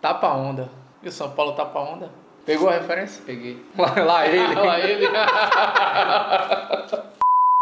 [0.00, 0.70] Tapa onda.
[1.02, 2.10] E o São Paulo tapa onda?
[2.46, 3.22] Pegou a referência?
[3.26, 3.62] Peguei.
[3.76, 4.54] Lá, lá ele.
[4.54, 5.08] Lá ele.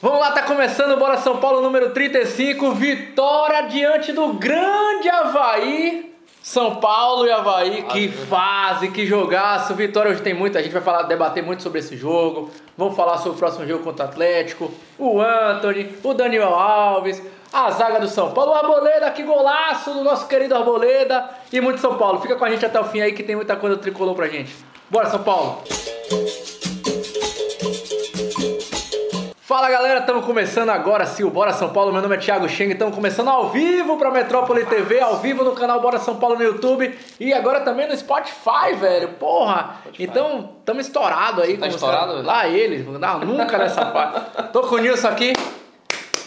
[0.02, 2.72] Vamos lá, tá começando Bora São Paulo número 35.
[2.72, 6.14] Vitória diante do grande Havaí.
[6.42, 9.74] São Paulo e Havaí, que fase, que jogaço.
[9.74, 12.50] Vitória hoje tem muita, a gente vai falar, debater muito sobre esse jogo.
[12.76, 14.70] Vamos falar sobre o próximo jogo contra o Atlético.
[14.98, 17.22] O Anthony, o Daniel Alves,
[17.56, 21.24] a zaga do São Paulo, o Arboleda, que golaço do nosso querido Arboleda.
[21.50, 22.20] E muito São Paulo.
[22.20, 24.54] Fica com a gente até o fim aí que tem muita coisa tricolor pra gente.
[24.90, 25.62] Bora, São Paulo!
[29.40, 31.92] Fala galera, estamos começando agora sim o Bora São Paulo.
[31.92, 35.52] Meu nome é Thiago Cheng, estamos começando ao vivo para Metrópole TV, ao vivo no
[35.52, 39.10] canal Bora São Paulo no YouTube e agora também no Spotify, velho.
[39.14, 39.76] Porra!
[39.80, 40.02] Spotify.
[40.02, 41.56] Então, estamos estourado aí.
[41.56, 42.20] Tá estourado?
[42.22, 44.20] Lá eles, não, nunca nessa parte.
[44.52, 45.32] Tô com o Nilson aqui.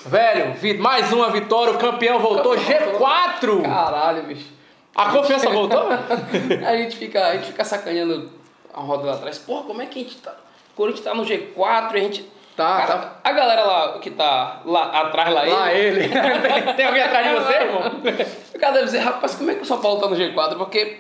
[0.10, 3.62] Velho, mais uma vitória, o campeão voltou, G4!
[3.64, 4.48] Caralho, bicho.
[4.96, 5.86] A confiança voltou?
[6.68, 8.32] A gente fica, a gente fica sacaneando
[8.74, 9.38] a roda lá atrás.
[9.38, 10.32] Porra, como é que a gente tá.
[10.74, 12.32] O Corinthians tá no G4 e a gente.
[12.56, 13.16] Tá, Cara, tá.
[13.24, 16.02] A galera lá que tá lá atrás lá, Lá ele.
[16.06, 16.10] ele.
[16.10, 17.82] tem, tem alguém atrás de você, irmão?
[18.54, 20.58] O cara deve dizer, rapaz, como é que o São Paulo tá no G4?
[20.58, 20.98] Porque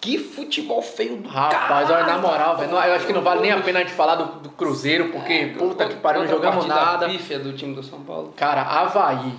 [0.00, 3.50] que futebol feio do Rapaz, olha, na moral, velho, eu acho que não vale nem
[3.50, 7.08] a pena a gente falar do, do Cruzeiro, porque puta que pariu, não jogamos nada.
[7.08, 8.32] pífia do time do São Paulo.
[8.36, 9.34] Cara, Havaí,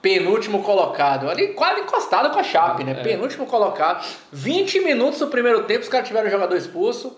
[0.00, 2.92] penúltimo colocado, ali quase encostado com a Chape, né?
[2.92, 3.02] É.
[3.02, 7.16] Penúltimo colocado, 20 minutos do primeiro tempo, os caras tiveram o jogador expulso.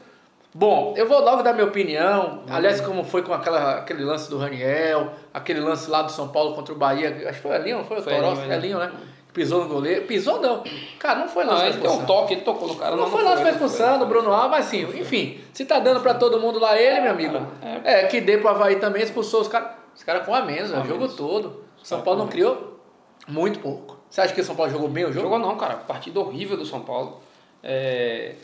[0.54, 2.42] Bom, eu vou logo dar minha opinião.
[2.50, 6.54] Aliás, como foi com aquela, aquele lance do Raniel, aquele lance lá do São Paulo
[6.54, 8.32] contra o Bahia, acho que foi ali, não foi o Foi Toró?
[8.32, 8.54] ali, né?
[8.54, 8.92] ali, né?
[9.32, 10.06] Pisou no goleiro.
[10.06, 10.62] Pisou não.
[10.98, 12.94] Cara, não foi Não, lance ele de deu um toque, ele tocou no cara.
[12.96, 16.00] Não, foi lance pra não expulsão do Bruno Alves, mas sim, enfim, se tá dando
[16.00, 17.38] pra todo mundo lá ele, meu amigo,
[17.84, 20.80] é, que dê pro Havaí também, expulsou os caras, os caras com a menos, né,
[20.80, 21.14] o jogo menos.
[21.16, 21.62] todo.
[21.82, 22.78] São Paulo não criou
[23.26, 23.96] muito pouco.
[24.10, 25.22] Você acha que o São Paulo jogou bem o jogo?
[25.22, 25.76] Jogou não, cara.
[25.76, 27.20] Partida horrível do São Paulo.
[27.62, 28.34] É,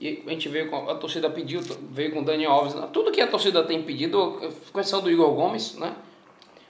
[0.00, 0.88] E a gente veio com.
[0.88, 1.60] A torcida pediu,
[1.90, 2.74] veio com o Daniel Alves.
[2.90, 4.40] Tudo que a torcida tem pedido,
[4.72, 5.92] com exceção do Igor Gomes, né?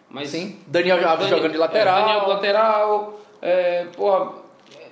[0.09, 0.59] Mas Sim.
[0.67, 1.99] Daniel Alves Dani- jogando de lateral.
[1.99, 3.21] É, Daniel lateral.
[3.43, 4.33] É, porra,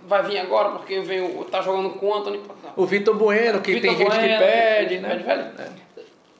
[0.06, 2.40] vai vir agora porque veio, tá jogando com o Anthony.
[2.76, 5.08] O Vitor Bueno, que Vitor tem gente que Bueno, pede, que né?
[5.10, 5.78] pede, velho.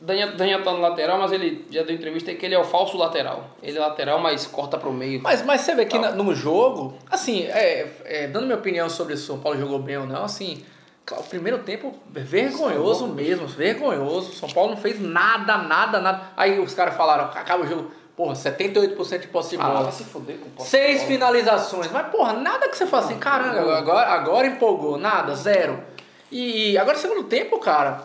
[0.00, 2.96] Daniel, Daniel tá no lateral, mas ele já deu entrevista que ele é o falso
[2.96, 3.44] lateral.
[3.60, 5.20] Ele é lateral, mas corta pro meio.
[5.22, 9.16] Mas, mas você vê que na- no jogo, assim, é, é, dando minha opinião sobre
[9.16, 10.64] se o São Paulo jogou bem ou não, assim,
[11.10, 14.32] o primeiro tempo vergonhoso mesmo, vergonhoso.
[14.34, 16.20] São Paulo não fez nada, nada, nada.
[16.36, 19.82] Aí os caras falaram, acaba o jogo, porra, 78% de posse de Ah, bola.
[19.84, 21.88] vai se foder com o posse Seis finalizações.
[21.92, 25.80] Mas, porra, nada que você fala assim, caramba, agora, agora empolgou, nada, zero.
[26.28, 28.02] E agora, segundo tempo, cara,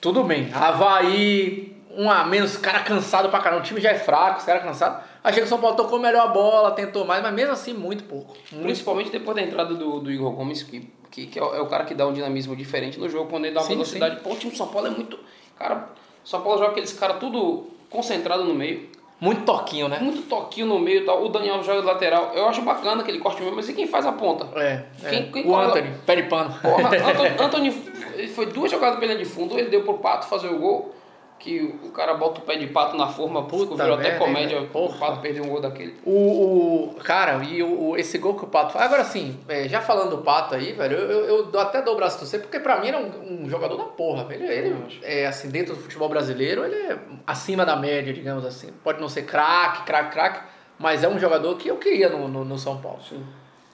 [0.00, 0.50] tudo bem.
[0.54, 3.60] Havaí, um a menos, cara cansado pra caramba.
[3.60, 5.04] O time já é fraco, os caras cansados.
[5.22, 8.04] Achei que o São Paulo tocou melhor a bola, tentou mais, mas mesmo assim, muito
[8.04, 8.34] pouco.
[8.50, 11.60] Muito Principalmente depois da entrada do, do Igor Gomes, que, que, que é, o, é
[11.60, 14.20] o cara que dá um dinamismo diferente no jogo, quando ele dá uma Sim, velocidade.
[14.22, 15.18] Pô, o time do São Paulo é muito.
[15.58, 15.90] Cara,
[16.24, 18.88] São Paulo joga aqueles caras tudo concentrado no meio.
[19.20, 19.98] Muito toquinho, né?
[20.00, 21.24] Muito toquinho no meio e tal.
[21.24, 22.30] O Daniel joga de lateral.
[22.34, 24.46] Eu acho bacana aquele corte mesmo, mas e quem faz a ponta?
[24.60, 24.84] É.
[25.02, 25.10] é.
[25.10, 26.54] Quem- quem o cola- Anthony, pé de pano.
[26.62, 27.82] Porra, Anthony, Anthony
[28.14, 30.94] ele foi duas jogadas pela de fundo, ele deu pro Pato fazer o gol,
[31.38, 34.56] que o cara bota o pé de pato na forma, Puta virou até merda, comédia,
[34.58, 34.92] hein, o.
[34.94, 35.94] Pato perdeu um gol daquele.
[36.04, 38.84] O, o- cara, e o, esse gol que o Pato faz.
[38.84, 41.96] Agora sim, é, já falando do Pato aí, velho, eu, eu, eu até dou o
[41.96, 44.44] braço torcer, porque pra mim é um, um jogador da porra, velho.
[44.44, 48.72] Ele, é assim, dentro do futebol brasileiro, ele é acima da média, digamos assim.
[48.82, 50.40] Pode não ser craque, craque, craque,
[50.78, 52.98] mas é um jogador que eu queria no, no, no São Paulo.
[53.08, 53.24] Sim.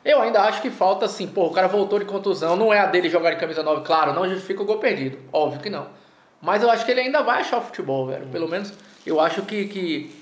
[0.04, 2.84] Eu ainda acho que falta assim, pô, o cara voltou de contusão, não é a
[2.86, 5.86] dele jogar de camisa 9, claro, não justifica o gol perdido, óbvio que não.
[6.44, 8.27] Mas eu acho que ele ainda vai achar o futebol, velho.
[8.27, 8.72] Pelo menos
[9.06, 10.15] eu acho que, que,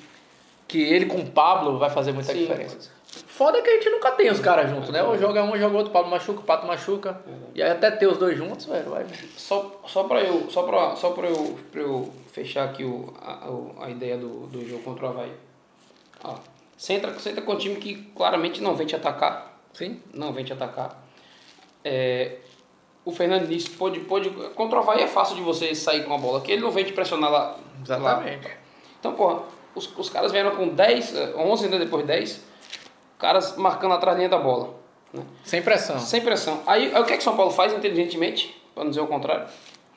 [0.68, 2.90] que ele com o Pablo vai fazer muita Sim, diferença.
[3.26, 5.02] Foda é que a gente nunca tem os caras juntos, né?
[5.02, 7.20] Ou joga um, joga outro, Pablo machuca, o Pato machuca.
[7.54, 9.04] E aí até ter os dois juntos, velho, vai.
[9.36, 13.84] Só, só pra eu, só pra, só pra eu, pra eu fechar aqui o, a,
[13.84, 15.32] a ideia do, do jogo contra o Havaí.
[16.22, 16.36] Ó,
[16.76, 19.60] você, entra, você entra com um time que claramente não vem te atacar.
[19.74, 20.00] Sim?
[20.14, 21.02] Não vem te atacar.
[21.84, 22.36] É,
[23.04, 26.18] o Fernando disse, pode, pode, contra o Havaí é fácil de você sair com a
[26.18, 27.56] bola, que ele não vem te pressionar lá.
[27.82, 28.46] Exatamente.
[28.46, 28.54] lá.
[29.00, 29.42] Então, porra,
[29.74, 32.44] os, os caras vieram com 10, eh, 11 ainda depois 10,
[33.18, 34.74] caras marcando atrás da linha da bola.
[35.12, 35.22] Né?
[35.42, 35.98] Sem pressão.
[35.98, 36.60] Sem pressão.
[36.66, 39.46] Aí, aí o que é que São Paulo faz inteligentemente, para não dizer o contrário?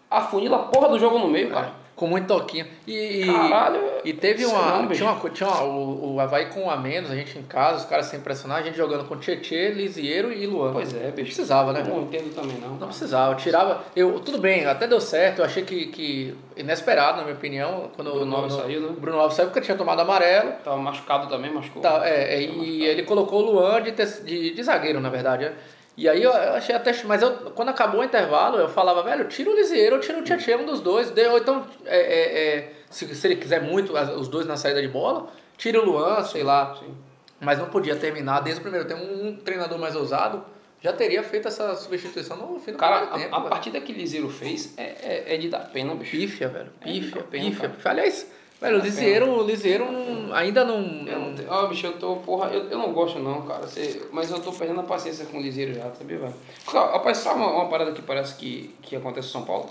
[0.09, 1.73] Afunila a porra do jogo no meio, cara.
[1.95, 2.65] Com muito toquinho.
[2.85, 4.81] E, Caralho, e teve sei uma.
[4.81, 7.43] não, tinha uma, tinha uma o, o Havaí com um a menos, a gente em
[7.43, 10.73] casa, os caras sem pressionar, a gente jogando com Tietê, Lisieiro e Luan.
[10.73, 11.27] Pois é, Não bicho.
[11.27, 11.83] precisava, né?
[11.87, 12.71] Não entendo também, não.
[12.75, 13.81] Não precisava, eu tirava.
[13.95, 15.39] Eu, tudo bem, até deu certo.
[15.39, 18.89] Eu achei que, que inesperado, na minha opinião, quando O Bruno no- Alves saiu, né?
[18.99, 20.51] Bruno Alves saiu porque tinha tomado amarelo.
[20.65, 21.81] Tava machucado também, machucou.
[21.81, 25.45] Tá, é, é, e ele colocou o Luan de, de, de zagueiro, na verdade.
[25.45, 25.53] né?
[25.97, 26.91] E aí eu achei até.
[27.03, 30.23] Mas eu, quando acabou o intervalo, eu falava, velho, tira o Lisieiro ou tira o
[30.23, 31.09] Tietchan, um dos dois.
[31.09, 34.87] Ou então, é, é, é, se, se ele quiser muito, os dois na saída de
[34.87, 35.27] bola,
[35.57, 36.75] tira o Luan, sei lá.
[36.75, 36.93] Sim.
[37.39, 39.03] Mas não podia terminar desde o primeiro tempo.
[39.03, 40.43] Um treinador mais ousado
[40.81, 43.35] já teria feito essa substituição no fim do cara, primeiro tempo.
[43.35, 46.11] A, a partida que Liseiro fez é, é, é, de dar pena, bicho.
[46.11, 46.69] Pífia, velho.
[46.79, 47.69] Pífia, é pífia.
[47.69, 47.91] pífia.
[47.91, 50.81] Aliás, velho, o Liseiro, o Liseiro não, ainda não.
[50.81, 51.35] não...
[51.47, 52.17] Ó, oh, bicho, eu tô.
[52.17, 53.67] Porra, eu, eu não gosto não, cara.
[53.67, 56.33] Você, mas eu tô perdendo a paciência com o Liseiro já, sabia, velho?
[56.67, 59.69] Rapaz, sabe uma, uma parada que parece que, que acontece em São Paulo?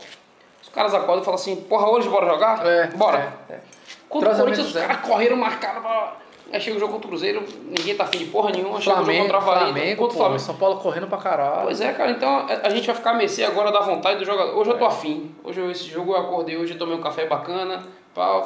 [0.62, 2.66] Os caras acordam e falam assim, porra, hoje bora jogar?
[2.66, 2.86] É.
[2.88, 3.36] Bora.
[3.48, 3.60] É, é.
[4.08, 6.16] Contra o Corinthians, os caras correram, marcaram pra
[6.52, 8.80] Aí chega o jogo contra o Cruzeiro, ninguém tá afim de porra nenhuma.
[8.80, 10.40] Chega Flamengo, o jogo contra o Havaí, Flamengo, contra o Flamengo.
[10.40, 11.62] São Paulo correndo pra caralho.
[11.62, 12.10] Pois é, cara.
[12.12, 14.56] Então a gente vai ficar a mercê agora da vontade do jogador.
[14.56, 14.88] Hoje eu tô é.
[14.88, 15.34] afim.
[15.42, 17.82] Hoje eu, esse jogo eu acordei, hoje eu tomei um café bacana.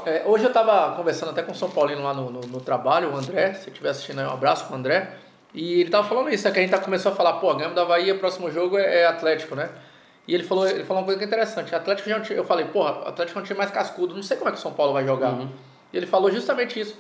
[0.07, 3.13] É, hoje eu tava conversando até com o São Paulino lá no, no, no trabalho,
[3.13, 3.55] o André.
[3.55, 5.13] Se estiver assistindo aí, um abraço pro André.
[5.53, 7.75] E ele tava falando isso, é que a gente tá, começou a falar, pô, ganhamos
[7.75, 9.71] da Bahia, próximo jogo é, é, Atlético, né?
[10.27, 11.75] E ele falou, ele falou uma coisa que é interessante.
[11.75, 14.23] Atlético já é um time, eu falei, porra, Atlético é um time mais cascudo, não
[14.23, 15.33] sei como é que o São Paulo vai jogar.
[15.33, 15.49] Uhum.
[15.93, 16.97] E ele falou justamente isso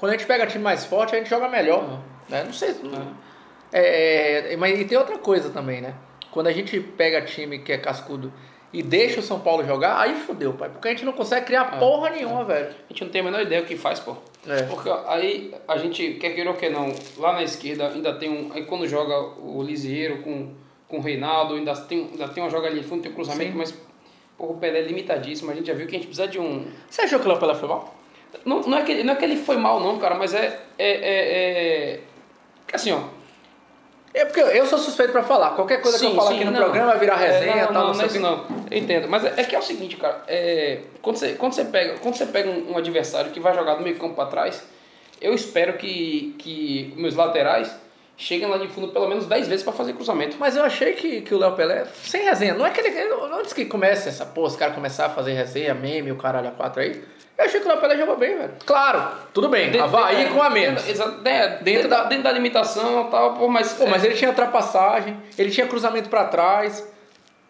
[0.00, 1.82] quando a gente pega time mais forte, a gente joga melhor.
[1.82, 1.98] Uhum.
[2.26, 2.42] Né?
[2.42, 2.70] Não sei.
[2.70, 3.12] Uhum.
[3.70, 5.94] É, mas e tem outra coisa também, né?
[6.30, 8.32] Quando a gente pega time que é cascudo
[8.72, 10.68] e deixa o São Paulo jogar, aí fodeu, pai.
[10.68, 12.44] Porque a gente não consegue criar é, porra nenhuma, é.
[12.44, 12.68] velho.
[12.68, 14.16] A gente não tem a menor ideia o que faz, pô.
[14.46, 14.62] É.
[14.62, 18.52] Porque aí a gente, quer queira ou quer não, lá na esquerda ainda tem um.
[18.52, 20.54] Aí quando joga o Lisieiro com,
[20.88, 23.52] com o Reinaldo, ainda tem, ainda tem uma joga ali em fundo, tem um cruzamento,
[23.52, 23.58] Sim.
[23.58, 23.74] mas
[24.38, 25.50] o Pelé é limitadíssimo.
[25.50, 26.66] A gente já viu que a gente precisa de um.
[26.88, 27.94] Você achou que o Pelé foi mal?
[28.44, 30.60] Não, não, é que, não é que ele foi mal, não, cara, mas é.
[30.78, 32.00] é, é, é
[32.72, 33.00] assim, ó.
[34.12, 35.50] É porque eu sou suspeito pra falar.
[35.50, 36.60] Qualquer coisa sim, que eu falar aqui no não.
[36.60, 37.74] programa vai virar resenha é, não, tal.
[37.74, 38.46] Não, não, não é isso não.
[38.70, 39.08] Eu entendo.
[39.08, 40.22] Mas é, é, que é o seguinte, cara.
[40.26, 43.74] É, quando, você, quando, você pega, quando você pega um, um adversário que vai jogar
[43.74, 44.62] do meio campo pra trás,
[45.20, 47.72] eu espero que, que meus laterais
[48.16, 50.36] cheguem lá de fundo pelo menos 10 vezes para fazer cruzamento.
[50.38, 52.90] Mas eu achei que, que o Léo Pelé, sem resenha, não é que ele.
[53.32, 56.52] Antes que comece essa porra, os caras começar a fazer resenha, meme, o caralho a
[56.52, 57.02] quatro aí.
[57.40, 58.52] Eu achei que o Lapela jogou bem, velho.
[58.66, 59.70] Claro, tudo bem.
[59.70, 60.82] Dentro, Havaí é, com a menos.
[60.82, 63.72] Dentro, é, dentro, dentro, da, dentro da limitação e tal, pô, mas.
[63.72, 66.86] Pô, mas ele tinha ultrapassagem, ele tinha cruzamento pra trás.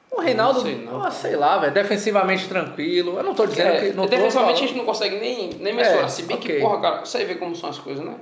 [0.08, 1.04] O Reinaldo, não sei, não.
[1.04, 3.16] Ah, sei lá, velho, defensivamente tranquilo.
[3.16, 3.92] Eu não tô dizendo é, que.
[3.92, 6.04] Não defensivamente a gente não consegue nem, nem mensurar.
[6.04, 6.56] É, Se bem okay.
[6.56, 8.14] que, porra, cara, você vê como são as coisas, né?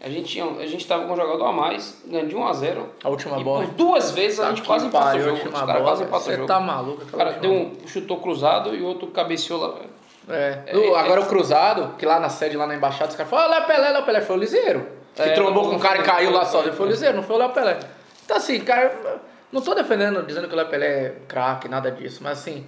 [0.00, 2.52] A gente, tinha, a gente tava com um jogador a mais, ganhando de 1 a
[2.54, 3.66] 0 A última e bola.
[3.66, 5.36] Por duas vezes a gente quase empatou o jogo.
[5.36, 6.42] Os caras quase empatou o jogo.
[6.42, 9.74] Você tá maluco, O cara deu um chutou cruzado e o outro cabeceou lá.
[10.28, 10.58] É.
[10.66, 10.98] é.
[10.98, 13.66] agora é, o Cruzado, que lá na sede, lá na embaixada, os caras falam, Léo
[13.66, 14.86] Pelé, Léo Pelé, foi o Liseiro.
[15.14, 17.36] Que é, trombou com um cara e caiu lá só, foi o Liseiro, não foi
[17.36, 17.78] o Léo Pelé.
[18.24, 19.20] Então assim, cara,
[19.50, 22.66] não tô defendendo, dizendo que o Léo Pelé é craque, nada disso, mas assim...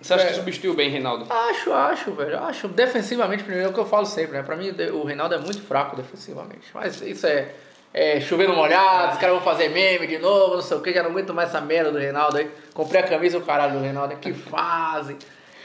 [0.00, 1.26] Você acha é, que substituiu bem Reinaldo?
[1.30, 2.38] Acho, acho, velho.
[2.40, 2.68] Acho.
[2.68, 4.42] Defensivamente, primeiro, é o que eu falo sempre, né?
[4.42, 6.68] Pra mim, o Reinaldo é muito fraco defensivamente.
[6.74, 7.48] Mas isso é,
[7.94, 10.92] é chover no molhado, os caras vão fazer meme de novo, não sei o que,
[10.92, 12.50] já não aguento mais essa merda do Reinaldo aí.
[12.74, 15.16] Comprei a camisa o caralho do Reinaldo, que fase.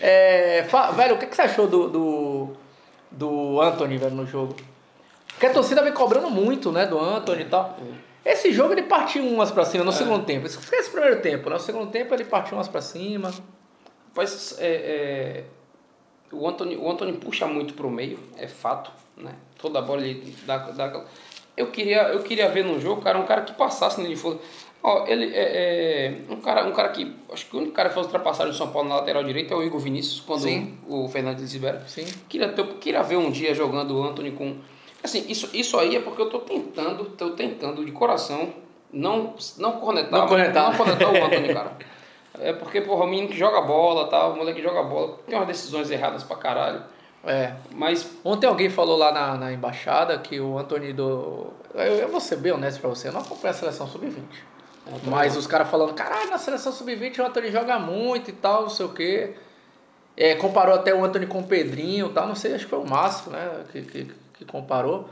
[0.02, 0.66] É,
[0.96, 2.50] velho, o que, que você achou do, do,
[3.12, 4.56] do Anthony, velho, no jogo?
[5.28, 7.78] Porque a torcida vem cobrando muito, né, do Anthony e tal.
[8.26, 9.94] Esse jogo ele partiu umas pra cima no é.
[9.94, 10.46] segundo tempo.
[10.46, 11.56] Esquece o primeiro tempo, né?
[11.56, 13.32] No segundo tempo ele partiu umas pra cima.
[14.16, 15.44] Mas é, é,
[16.32, 19.36] o, Anthony, o Anthony puxa muito pro meio, é fato, né?
[19.58, 21.06] Toda a bola ele dá, dá.
[21.56, 24.20] Eu queria, eu queria ver no jogo, cara, um cara que passasse nele.
[24.84, 27.16] Ó, ele é, é, um, cara, um cara que.
[27.32, 29.58] Acho que o único cara que fez ultrapassagem do São Paulo na lateral direita é
[29.58, 30.78] o Igor Vinícius, quando Sim.
[30.88, 31.84] o, o Fernandes libera.
[31.88, 32.06] Sim.
[32.28, 34.58] Queria, ter, queria ver um dia jogando o Anthony com.
[35.04, 38.54] Assim, isso, isso aí é porque eu tô tentando, tô tentando de coração
[38.94, 41.78] não, não cornetar, não cornetar, não cornetar o Anthony, cara.
[42.40, 45.38] É porque, porra, o menino que joga bola, tá, o moleque que joga bola, tem
[45.38, 46.82] umas decisões erradas pra caralho.
[47.24, 47.54] É.
[47.72, 48.18] Mas.
[48.24, 51.48] Ontem alguém falou lá na, na embaixada que o Anthony do.
[51.74, 54.24] Eu, eu vou ser bem honesto pra você, eu não acompanho a seleção sub-20.
[55.06, 58.70] Mas os caras falando, caralho, na seleção sub-20 o Anthony joga muito e tal, não
[58.70, 59.36] sei o quê.
[60.18, 62.80] É, comparou até o Anthony com o Pedrinho e tal, não sei, acho que foi
[62.80, 65.08] o Márcio, né, que, que, que comparou.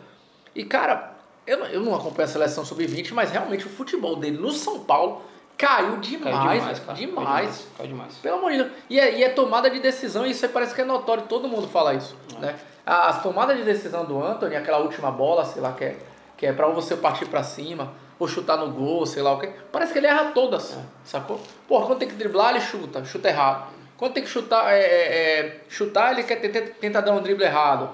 [0.53, 1.13] E, cara,
[1.47, 4.79] eu não, eu não acompanho a seleção sub-20, mas realmente o futebol dele no São
[4.81, 5.21] Paulo
[5.57, 6.97] caiu demais, caiu demais, cara.
[6.97, 6.97] demais.
[6.97, 7.67] Caiu demais.
[7.77, 8.15] Caiu demais.
[8.15, 8.71] Pelo amor de Deus.
[8.89, 11.67] E é, e é tomada de decisão, e isso parece que é notório, todo mundo
[11.67, 12.39] fala isso, é.
[12.39, 12.55] né?
[12.85, 15.97] As tomadas de decisão do Anthony, aquela última bola, sei lá, que é,
[16.35, 19.47] que é pra você partir para cima ou chutar no gol, sei lá o que.
[19.71, 20.81] Parece que ele erra todas, é.
[21.05, 21.39] sacou?
[21.67, 23.73] Porra, quando tem que driblar, ele chuta, chuta errado.
[23.97, 27.45] Quando tem que chutar, é, é, é chutar ele quer tenta, tenta dar um drible
[27.45, 27.89] errado.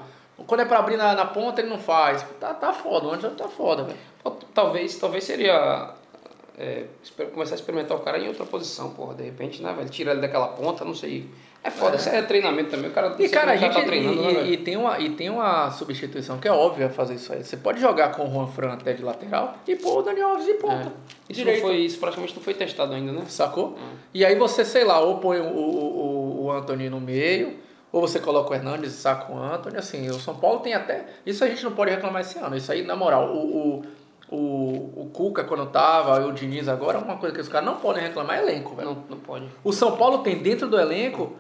[0.48, 2.26] Quando é pra abrir na, na ponta, ele não faz.
[2.40, 3.98] Tá, tá foda, o Anderson tá foda, velho.
[4.54, 5.94] Talvez, talvez seria
[6.58, 6.86] é,
[7.34, 9.90] começar a experimentar o cara em outra posição, porra, de repente, né, velho?
[9.90, 11.30] Tira ele daquela ponta, não sei.
[11.66, 12.92] É foda, isso é treinamento também.
[12.92, 14.54] O cara, E cara, a cara gente tá treinando, né, e, velho?
[14.54, 17.44] e, tem uma, e tem uma substituição que é óbvia fazer isso aí.
[17.44, 20.46] Você pode jogar com o Juan Fran até de lateral e pôr o Daniel Alves
[20.46, 20.94] de ponta.
[21.28, 21.32] É.
[21.32, 23.24] Isso, não foi, isso praticamente não foi testado ainda, né?
[23.28, 23.76] Sacou?
[24.14, 27.58] E aí você, sei lá, ou põe o, o, o, o Anthony no meio,
[27.92, 29.78] ou você coloca o Hernandes e saca o Anthony.
[29.78, 31.08] Assim, o São Paulo tem até.
[31.26, 32.56] Isso a gente não pode reclamar esse ano.
[32.56, 33.86] Isso aí, na moral, o, o,
[34.30, 37.78] o, o Cuca quando tava, e o Diniz agora, uma coisa que os caras não
[37.78, 38.90] podem reclamar é elenco, velho.
[38.90, 39.48] Não, não pode.
[39.64, 41.34] O São Paulo tem dentro do elenco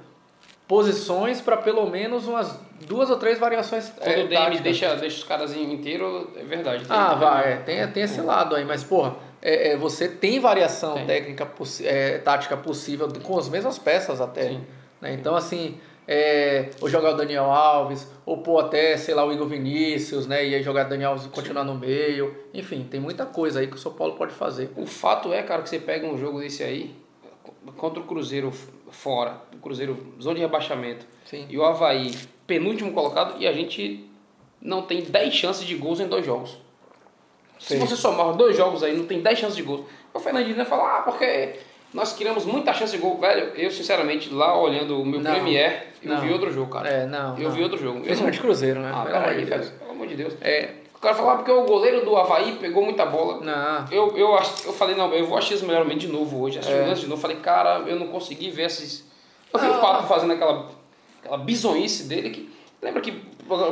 [0.67, 3.91] posições para pelo menos umas duas ou três variações.
[3.97, 4.61] Quando é, o DM táticas.
[4.61, 6.85] deixa, deixa os caras inteiros, é verdade.
[6.89, 10.39] Ah, tem- vai, é, tem, tem esse lado aí, mas porra, é, é, você tem
[10.39, 11.05] variação Tem.
[11.05, 11.47] técnica,
[11.83, 14.49] é, tática possível com as mesmas peças até.
[14.49, 14.63] Sim.
[14.99, 15.13] né?
[15.13, 19.47] Então, assim, é, ou jogar o Daniel Alves, ou pôr até, sei lá, o Igor
[19.47, 20.45] Vinícius, né?
[20.45, 22.35] E aí jogar o Daniel Alves e continuar no meio.
[22.53, 24.71] Enfim, tem muita coisa aí que o São Paulo pode fazer.
[24.75, 26.95] O fato é, cara, que você pega um jogo desse aí,
[27.77, 28.51] contra o Cruzeiro
[28.95, 31.45] fora, o Cruzeiro zona de rebaixamento, Sim.
[31.49, 32.11] e o Havaí,
[32.47, 34.09] penúltimo colocado, e a gente
[34.61, 36.57] não tem 10 chances de gols em dois jogos.
[37.59, 37.79] Se Sim.
[37.79, 39.85] você somar dois jogos aí, não tem 10 chances de gols.
[40.13, 41.55] O Fernandinho vai falar, ah, porque
[41.93, 43.17] nós criamos muita chance de gol.
[43.17, 45.31] Velho, eu sinceramente, lá olhando o meu Não.
[45.31, 46.21] Premier, eu Não.
[46.21, 46.89] vi outro jogo, cara.
[46.89, 47.37] É, não.
[47.37, 47.51] eu não.
[47.51, 47.99] vi outro jogo.
[47.99, 48.91] Eu Principalmente Cruzeiro, né?
[48.93, 49.61] Ah, Pelo amor peraí, de velho.
[49.61, 49.73] Deus.
[49.73, 50.33] Pelo amor de Deus.
[50.41, 53.39] É, O cara falou, ah, porque o goleiro do Havaí pegou muita bola.
[53.41, 53.85] não.
[53.91, 54.29] Eu, eu,
[54.65, 56.57] eu falei, não, eu vou assistir esse melhormente de novo hoje.
[56.59, 56.93] Assisti É.
[56.93, 57.21] de novo.
[57.21, 59.05] Falei, cara, eu não consegui ver esses.
[59.53, 59.77] Eu vi Ah.
[59.77, 60.67] o Pato fazendo aquela,
[61.21, 62.49] aquela bizonhice dele que.
[62.81, 63.21] Lembra que.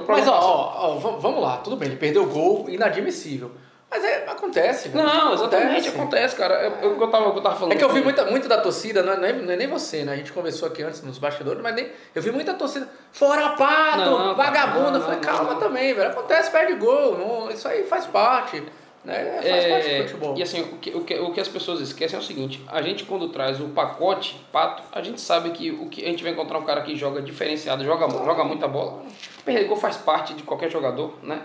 [0.07, 3.49] Mas ó, ó, ó, vamos lá, tudo bem, ele perdeu o gol, inadmissível.
[3.93, 5.05] Mas é, acontece, velho.
[5.05, 6.55] Não, exatamente, acontece, cara.
[6.55, 7.73] É, é o que eu tava, eu tava falando.
[7.73, 9.67] É que eu vi muita, muito da torcida, não é, não é- não é nem
[9.67, 10.13] você, né?
[10.13, 11.89] A gente conversou aqui antes nos bastidores, mas nem.
[12.15, 12.89] Eu vi muita torcida.
[13.11, 14.91] Fora pato, Não, cara, vagabundo.
[14.91, 15.59] não, eu falei, não, calma não.
[15.59, 16.09] também, velho.
[16.09, 17.17] Acontece, perde gol.
[17.19, 18.63] não- isso aí faz parte.
[19.05, 19.41] Né?
[19.43, 20.37] Faz parte do É, futebol.
[20.37, 22.81] e assim, o que, o, que, o que as pessoas esquecem é o seguinte: a
[22.81, 26.31] gente, quando traz o pacote pato, a gente sabe que o que a gente vai
[26.31, 29.03] encontrar um cara que joga diferenciado, joga, joga muita bola.
[29.45, 31.41] Perder gol faz parte de qualquer jogador, né?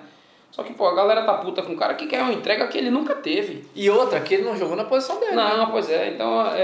[0.50, 2.76] Só que, pô, a galera tá puta com um cara que quer uma entrega que
[2.78, 3.68] ele nunca teve.
[3.76, 5.36] E outra, que ele não jogou na posição dele.
[5.36, 5.56] né?
[5.56, 6.08] Não, pois é.
[6.08, 6.60] Então, é,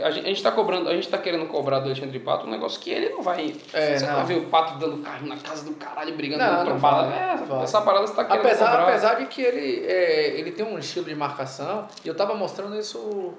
[0.00, 2.46] é, a, gente, a gente tá cobrando, a gente tá querendo cobrar do Alexandre Pato
[2.46, 3.56] um negócio que ele não vai.
[3.72, 4.14] É, você não.
[4.16, 7.14] vai ver o Pato dando carro na casa do caralho, brigando Não, com não trombada.
[7.14, 8.82] É, não essa parada você tá querendo Apesar, cobrar.
[8.88, 12.76] apesar de que ele, é, ele tem um estilo de marcação, e eu tava mostrando
[12.78, 13.32] isso,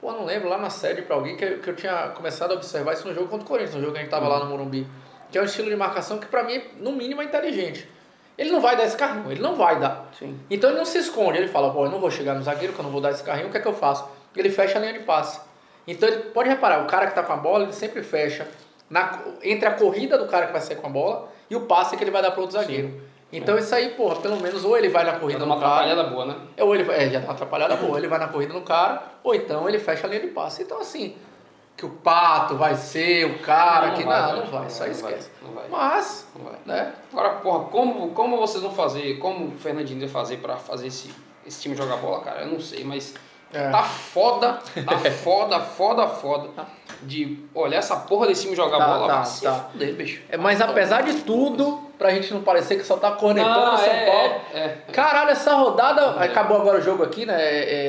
[0.00, 2.50] pô, eu não lembro, lá na sede pra alguém, que, eu- que eu tinha começado
[2.52, 4.40] a observar isso no jogo contra o Corinthians, no jogo que a gente tava lá
[4.40, 4.86] no Morumbi.
[5.30, 7.88] Que é um estilo de marcação que pra mim, no mínimo, é inteligente.
[8.36, 10.08] Ele não vai dar esse carrinho, ele não vai dar.
[10.18, 10.38] Sim.
[10.50, 12.78] Então ele não se esconde, ele fala, pô, eu não vou chegar no zagueiro, que
[12.78, 14.08] eu não vou dar esse carrinho, o que é que eu faço?
[14.34, 15.40] Ele fecha a linha de passe.
[15.86, 18.48] Então ele pode reparar, o cara que tá com a bola, ele sempre fecha
[18.88, 21.96] na, entre a corrida do cara que vai sair com a bola e o passe
[21.96, 23.00] que ele vai dar pro outro zagueiro.
[23.32, 26.10] Então isso aí, porra, pelo menos ou ele vai na corrida no uma cara, atrapalhada
[26.10, 26.36] boa, né?
[26.60, 29.02] ou ele vai, é, já dá uma atrapalhada boa, ele vai na corrida no cara,
[29.24, 30.62] ou então ele fecha a linha de passe.
[30.62, 31.16] Então assim,
[31.82, 34.60] que o Pato vai ser o cara Não, que não vai, não, vai, não vai,
[34.62, 35.30] não vai, vai, esquece.
[35.42, 35.64] não vai.
[35.68, 36.54] Mas, vai.
[36.64, 36.92] né?
[37.12, 41.12] Agora, porra, como, como vocês vão fazer, como o Fernandinho vai fazer pra fazer esse,
[41.44, 42.42] esse time jogar bola, cara?
[42.42, 43.14] Eu não sei, mas
[43.52, 43.68] É.
[43.70, 46.50] tá foda, tá foda, foda, foda
[47.02, 49.08] de olhar essa porra desse time jogar Tá, bola.
[49.08, 49.52] tá, se tá.
[49.72, 50.22] fuder, bicho.
[50.28, 53.86] É, mas apesar de tudo, pra gente não parecer que só tá cornetando o São
[53.88, 54.40] é, Paulo.
[54.54, 54.68] é, é.
[54.92, 56.00] Caralho, essa rodada.
[56.20, 56.26] É.
[56.26, 57.34] Acabou agora o jogo aqui, né?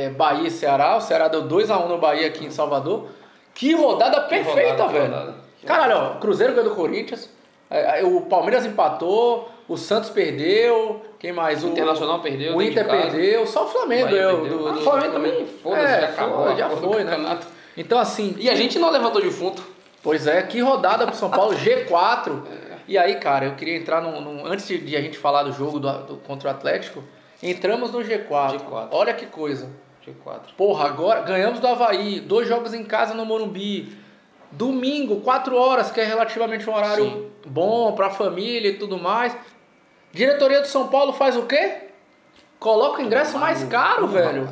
[0.06, 0.98] É, Bahia e Ceará.
[0.98, 3.08] O Ceará deu 2x1 no Bahia aqui em Salvador.
[3.56, 5.12] Que rodada perfeita, rodada, velho.
[5.14, 5.36] rodada.
[5.66, 7.30] Caralho, ó, o Cruzeiro ganhou do Corinthians.
[7.70, 9.50] é, é, O Palmeiras empatou.
[9.68, 11.02] O Santos perdeu.
[11.18, 11.64] Quem mais?
[11.64, 12.56] O Internacional perdeu.
[12.56, 13.48] O Inter perdeu.
[13.48, 14.46] Só o Flamengo ganhou.
[14.46, 17.40] Do, Ah, do- o Flamengo também, foda-se, É, já acabou foi, já foi, né?
[17.78, 18.36] Então, assim.
[18.38, 19.64] E a gente não levantou defunto.
[20.04, 22.42] Pois é, que rodada pro São Paulo, G4.
[22.86, 24.20] E aí, cara, eu queria entrar num.
[24.20, 27.02] num- antes de- de a gente falar do jogo do, do- contra o Atlético,
[27.42, 28.58] entramos no G4.
[28.60, 28.88] G4.
[28.92, 29.70] Olha que coisa.
[30.06, 30.56] G4.
[30.58, 33.96] Porra, agora ganhamos do Havaí, dois jogos em casa no Morumbi.
[34.52, 37.28] Domingo, 4 horas, que é relativamente um horário Sim.
[37.46, 39.36] bom pra família e tudo mais.
[40.12, 41.78] Diretoria do São Paulo faz o quê?
[42.60, 44.48] Coloca o ingresso mais caro, velho.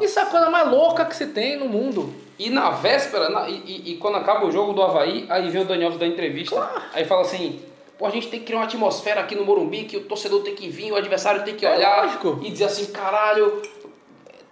[0.00, 2.12] Isso é a coisa mais louca que se tem no mundo.
[2.38, 5.64] E na véspera, na- e, e- quando acaba o jogo do Havaí, aí vem o
[5.64, 7.62] Daniel da entrevista, aí fala assim,
[7.96, 10.54] pô, a gente tem que criar uma atmosfera aqui no Morumbi, que o torcedor tem
[10.54, 12.40] que vir, o adversário tem que É olhar lógico.
[12.42, 13.62] e dizer assim, caralho,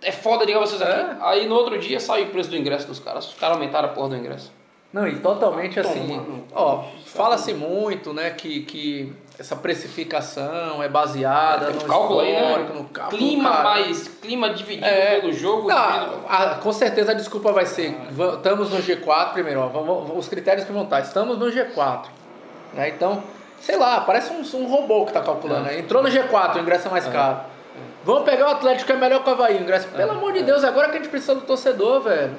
[0.03, 0.93] é foda ligar vocês aqui.
[0.93, 1.17] É.
[1.21, 3.93] Aí no outro dia saiu o preço do ingresso dos caras, os caras aumentaram a
[3.93, 4.53] porra do ingresso.
[4.93, 6.21] Não, e totalmente assim.
[6.55, 12.57] Ó, fala-se muito, né, que, que essa precificação é baseada Tem no cálculo aí, né?
[12.75, 13.19] no cálculo.
[13.19, 13.63] Clima cara.
[13.65, 15.21] mais, clima dividido É.
[15.21, 15.69] pelo jogo.
[15.73, 20.11] Dividido- a- com certeza a desculpa vai ser, va- estamos no G4 primeiro, ó, vamos-
[20.17, 22.09] os critérios que vão estar, estamos no G4.
[22.75, 22.89] Né?
[22.91, 23.23] Então,
[23.61, 25.63] sei lá, parece um, um robô que tá calculando.
[25.63, 25.79] né?
[25.79, 27.41] Entrou no G4, o ingresso é mais caro.
[28.05, 29.89] Vamos pegar o Atlético que é melhor que o Havaí, o ingresso.
[29.89, 32.33] Pelo amor de Deus, agora que a gente precisa do torcedor, velho.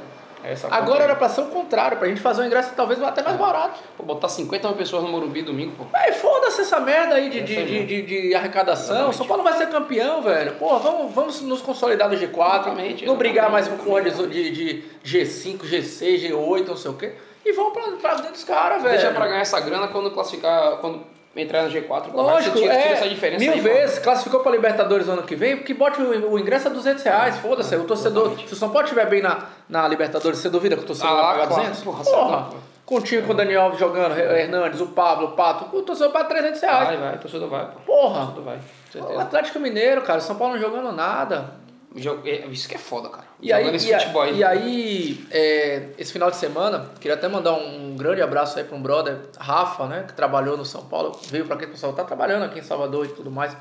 [0.43, 3.37] Essa Agora era pra ser o contrário, pra gente fazer um ingresso talvez até mais
[3.37, 3.79] barato.
[3.95, 5.85] Pô, botar 50 mil pessoas no Morumbi domingo, pô.
[5.93, 8.95] Aí foda-se essa merda aí de, de, de, de, de arrecadação.
[8.95, 9.15] Exatamente.
[9.15, 10.55] São Paulo vai ser campeão, velho.
[10.55, 12.55] Pô, vamos, vamos nos consolidar no G4.
[12.55, 16.95] Exatamente, não brigar mais exatamente, com de, de, de G5, G6, G8, não sei o
[16.95, 17.13] quê.
[17.45, 18.97] E vamos pra, pra dentro dos caras, velho.
[18.97, 21.05] Deixa pra ganhar essa grana quando classificar, quando
[21.35, 22.11] entrar no G4.
[22.11, 22.21] pô.
[22.21, 25.35] Lógico, tira, tira é, essa diferença mil aí, vezes, classificou pra Libertadores no ano que
[25.35, 28.47] vem, que bote o, o ingresso a 200 reais, foda-se, o torcedor, exatamente.
[28.49, 31.15] se o São Paulo estiver bem na, na Libertadores, você duvida que o torcedor Ah,
[31.15, 31.83] vai pagar claro, 200?
[31.83, 32.55] porra, Porra, certo.
[32.85, 36.11] com o time com o Daniel Alves jogando, Hernandes, o Pablo, o Pato, o torcedor
[36.11, 36.87] paga 300 reais.
[36.87, 37.79] Vai, vai, o torcedor vai, pô.
[37.79, 39.19] O Porra, torcedor vai, o.
[39.19, 41.62] Atlético Mineiro, cara, o São Paulo não jogando nada.
[41.95, 43.25] É, Isso que é foda, cara.
[43.39, 44.37] E aí, esse futebol aí.
[44.37, 48.75] e aí é, esse final de semana, queria até mandar um grande abraço aí para
[48.75, 52.03] um brother, Rafa, né, que trabalhou no São Paulo, veio para aqui pro Paulo, tá
[52.03, 53.55] trabalhando aqui em Salvador e tudo mais,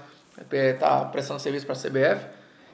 [0.51, 2.27] é, tá prestando serviço para a CBF.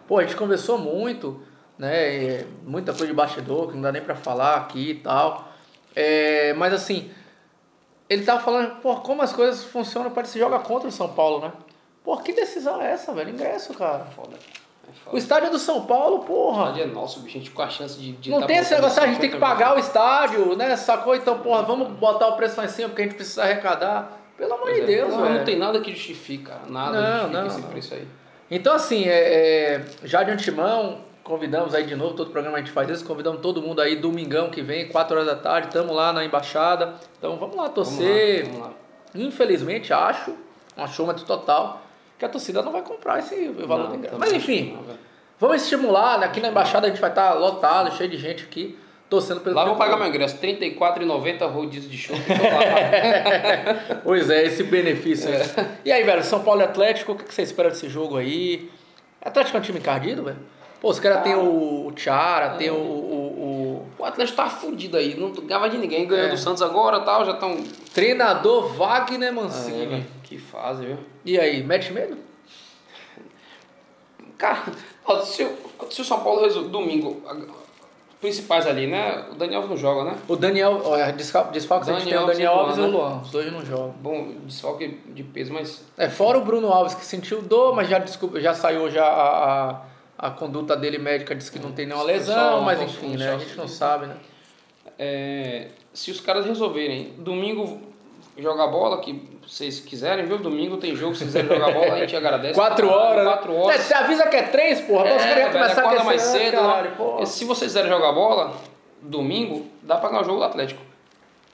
[0.07, 1.43] Pô, a gente conversou muito,
[1.77, 5.49] né, muita coisa de bastidor, que não dá nem para falar aqui e tal.
[5.95, 7.11] É, mas assim,
[8.09, 11.41] ele tava falando, pô, como as coisas funcionam para se jogar contra o São Paulo,
[11.41, 11.53] né?
[12.05, 13.31] Pô, que decisão é essa, velho?
[13.31, 14.05] Ingresso, cara.
[14.07, 14.39] Foda.
[15.07, 16.73] É O estádio é do São Paulo, porra.
[16.73, 17.37] O é nosso, bicho.
[17.37, 18.13] A gente com a chance de.
[18.13, 20.77] de Não tá tem esse negócio, a gente tem que 50 pagar o estádio, né?
[20.77, 21.15] Sacou?
[21.15, 24.19] Então, porra, vamos botar o preço lá em cima porque a gente precisa arrecadar.
[24.39, 24.85] Pelo amor de é.
[24.85, 25.35] Deus, não, velho.
[25.35, 26.61] não tem nada que justifique, cara.
[26.69, 27.69] Nada Não, justifica não, esse não.
[27.69, 28.09] preço aí.
[28.49, 32.71] Então, assim, é, é, já de antemão, convidamos aí de novo, todo programa a gente
[32.71, 36.13] faz isso, convidamos todo mundo aí, domingão que vem, 4 horas da tarde, estamos lá
[36.13, 36.95] na embaixada.
[37.19, 38.45] Então, vamos lá torcer.
[38.45, 38.77] Vamos lá, vamos
[39.15, 39.27] lá.
[39.27, 40.31] Infelizmente, acho,
[40.77, 41.83] um achômetro total,
[42.19, 44.17] que a torcida não vai comprar esse valor Não, do ingresso.
[44.19, 44.77] Mas enfim,
[45.39, 46.27] vamos estimular, né?
[46.27, 48.77] aqui na embaixada a gente vai estar lotado, cheio de gente aqui,
[49.09, 52.17] torcendo pelo Lá vou pagar meu ingresso, R$ 34,90 rodízio de show.
[54.05, 55.67] Pois é, esse benefício aí.
[55.85, 58.71] E aí, velho, São Paulo e Atlético, o que você espera desse jogo aí?
[59.23, 60.39] Atlético é um time encardido, velho?
[60.81, 64.97] Pô, os caras têm o, o Tiara, tem o, o- o o Atlético tá fudido
[64.97, 66.31] aí, não ganhava de ninguém, ganhou É.
[66.31, 67.57] do Santos agora tal, já estão.
[67.93, 70.07] treinador Wagner Mancini.
[70.29, 70.99] Que fase, viu?
[71.25, 72.19] e aí, mete medo?
[74.37, 74.63] Cara,
[75.25, 77.23] se, o- se o São Paulo resolve domingo,
[78.21, 79.27] principais ali, né?
[79.33, 80.19] O Daniel não joga, né?
[80.29, 83.21] O Daniel, olha, desfalque, desfalque a gente tem o Daniel Daniel Alves e o Luan.
[83.23, 83.91] Os dois não jogam.
[84.01, 85.85] Bom, desfalque de peso, mas.
[85.97, 89.71] É, fora o Bruno Alves que sentiu dor, mas já, desculpa, já saiu já a,
[89.71, 89.83] a,
[90.19, 93.35] a conduta dele médica, disse que não tem nenhuma lesão, mas enfim, né?
[93.35, 94.17] A gente não sabe, né?
[94.99, 97.81] é, se os caras resolverem domingo
[98.37, 100.39] jogar bola, que vocês quiserem, viu?
[100.39, 102.55] Domingo tem jogo, se quiserem jogar bola, a gente agradece.
[102.55, 103.31] Quatro horas, né?
[103.33, 103.81] Quatro horas.
[103.81, 105.01] É, você avisa que é três, porra.
[105.07, 106.57] Agora os caras começar a acorda aquecer mais cedo.
[106.57, 106.97] caralho, né?
[106.97, 107.23] porra.
[107.23, 108.53] E Se vocês quiserem jogar bola,
[109.01, 110.81] domingo, dá pra ganhar o jogo do Atlético.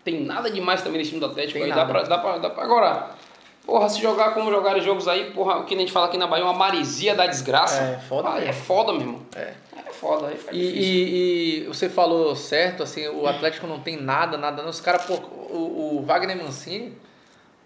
[0.04, 1.54] Tem nada demais também nesse time do Atlético.
[1.54, 1.83] Tem aí nada.
[1.85, 2.64] dá pra, dá, pra, dá pra.
[2.64, 3.11] Agora,
[3.64, 6.26] porra, se jogar como jogarem jogos aí, porra, o que a gente fala aqui na
[6.26, 7.80] Bahia, uma maresia da desgraça.
[7.83, 8.62] É, foda Ah, é mesmo.
[8.64, 9.20] foda, meu irmão.
[9.37, 9.52] É.
[9.87, 14.37] É foda, aí E, e- e você falou certo, assim, o Atlético não tem nada,
[14.37, 14.62] nada.
[14.62, 14.68] não.
[14.70, 16.92] Os caras, pô, o, o Wagner Mancini,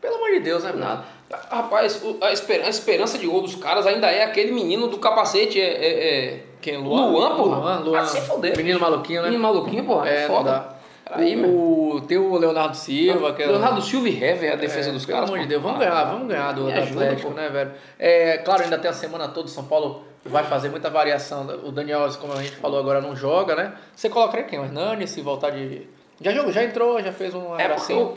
[0.00, 1.04] pelo amor de Deus, né, Nada.
[1.30, 1.44] nada.
[1.50, 5.60] Rapaz, a esper- a esperança de gol dos caras ainda é aquele menino do capacete,
[5.60, 5.64] é.
[5.64, 6.40] é, é...
[6.60, 6.76] Quem?
[6.78, 7.56] Luan, porra?
[7.58, 8.00] Luan, Luan.
[8.00, 8.56] Ah, se fuder.
[8.56, 9.28] Menino maluquinho, né?
[9.28, 10.76] Menino maluquinho, porra, é, É, foda.
[11.10, 11.48] Aí, meu.
[11.50, 14.92] o, tem o Leonardo Silva, que é o- Leonardo Silva e Hever, a defesa É,
[14.92, 15.30] dos pelo caras.
[15.30, 15.48] amor de.
[15.48, 17.34] Deus, vamos ganhar, vamos ganhar do, do ajuda, Atlético, pô.
[17.36, 17.70] né, velho?
[17.98, 21.46] É, claro, ainda tem a semana toda, o São Paulo vai fazer muita variação.
[21.64, 23.72] O Daniel, como a gente falou agora, não joga, né?
[23.94, 24.58] Você colocaria quem?
[24.58, 25.86] O Hernani, se voltar de.
[26.20, 28.16] Já jogou, já entrou, já fez um É abracinho.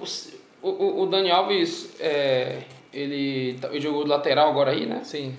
[0.61, 5.01] O, o, o Dani Alves, é, ele, tá- ele jogou de lateral agora aí, né?
[5.03, 5.35] Sim.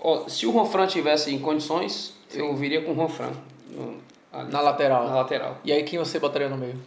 [0.00, 3.30] Ó, se o Ronfran tivesse em condições, eu viria com o Ronfran
[3.70, 3.96] no-
[4.32, 5.06] ali, Na lateral.
[5.08, 5.56] na lateral.
[5.64, 6.78] E aí quem você botaria no meio?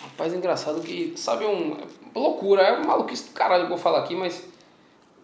[0.00, 1.76] Rapaz, é engraçado que, sabe, um,
[2.14, 4.46] loucura, é maluquice do caralho que eu vou falar aqui, mas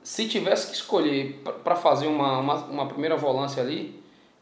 [0.03, 3.98] se tivesse que escolher pra- pra fazer uma, uma, uma primeira volância ali,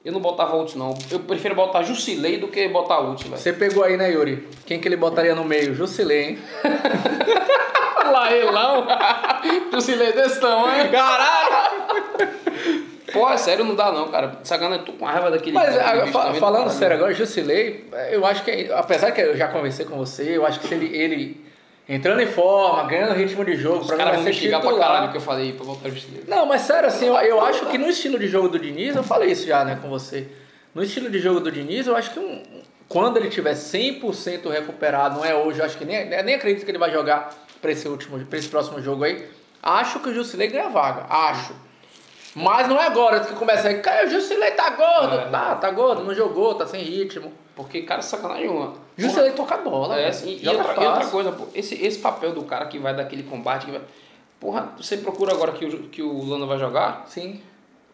[0.06, 0.94] eu não botava Hudson não.
[1.10, 3.36] Eu prefiro botar Jusilei do que botar Hudson, velho.
[3.40, 4.48] Você pegou aí, né, Yuri?
[4.64, 5.74] Quem que ele botaria no meio?
[5.74, 6.38] Jusilei, hein?
[8.12, 8.86] Laelão,
[9.72, 10.90] Jusilei desse tamanho.
[10.90, 11.86] Caralho!
[13.12, 14.38] Pô, é sério, não dá não, cara.
[14.44, 16.78] Sagana, eu tô com raiva daquele Mas bicho fa- também, falando caralho.
[16.78, 20.60] sério agora, Jusilei, eu acho que, apesar que eu já conversei com você, eu acho
[20.60, 21.45] que se ele, ele
[21.88, 25.16] entrando em forma, ganhando ritmo de jogo, Os caras vão me xingar pra caralho que
[25.16, 26.24] eu falei pra botar Jusilei.
[26.26, 29.02] Não, mas sério, assim, eu, eu acho que no estilo de jogo do Diniz, eu
[29.02, 30.28] falei isso já, né, com você.
[30.74, 32.42] No estilo de jogo do Diniz, eu acho que um-
[32.88, 36.70] quando ele tiver 100% recuperado, não é hoje, eu acho que nem, nem acredito que
[36.70, 39.28] ele vai jogar pra esse último, pra esse próximo jogo aí.
[39.62, 41.52] Acho que o Jusilei ganha vaga, acho.
[42.34, 45.24] Mas não é agora que começa aí, cara, o Jusilei tá gordo, É.
[45.30, 47.32] tá, tá gordo, não jogou, tá sem ritmo.
[47.56, 48.74] Porque, cara, sacanagem uma.
[48.96, 52.42] Jusilei toca bola, É, assim, e, outra, e outra coisa, pô, esse, esse papel do
[52.44, 53.80] cara que vai daquele combate, que vai...
[54.40, 57.40] Porra, você procura agora que o, que o Lano vai jogar, Sim.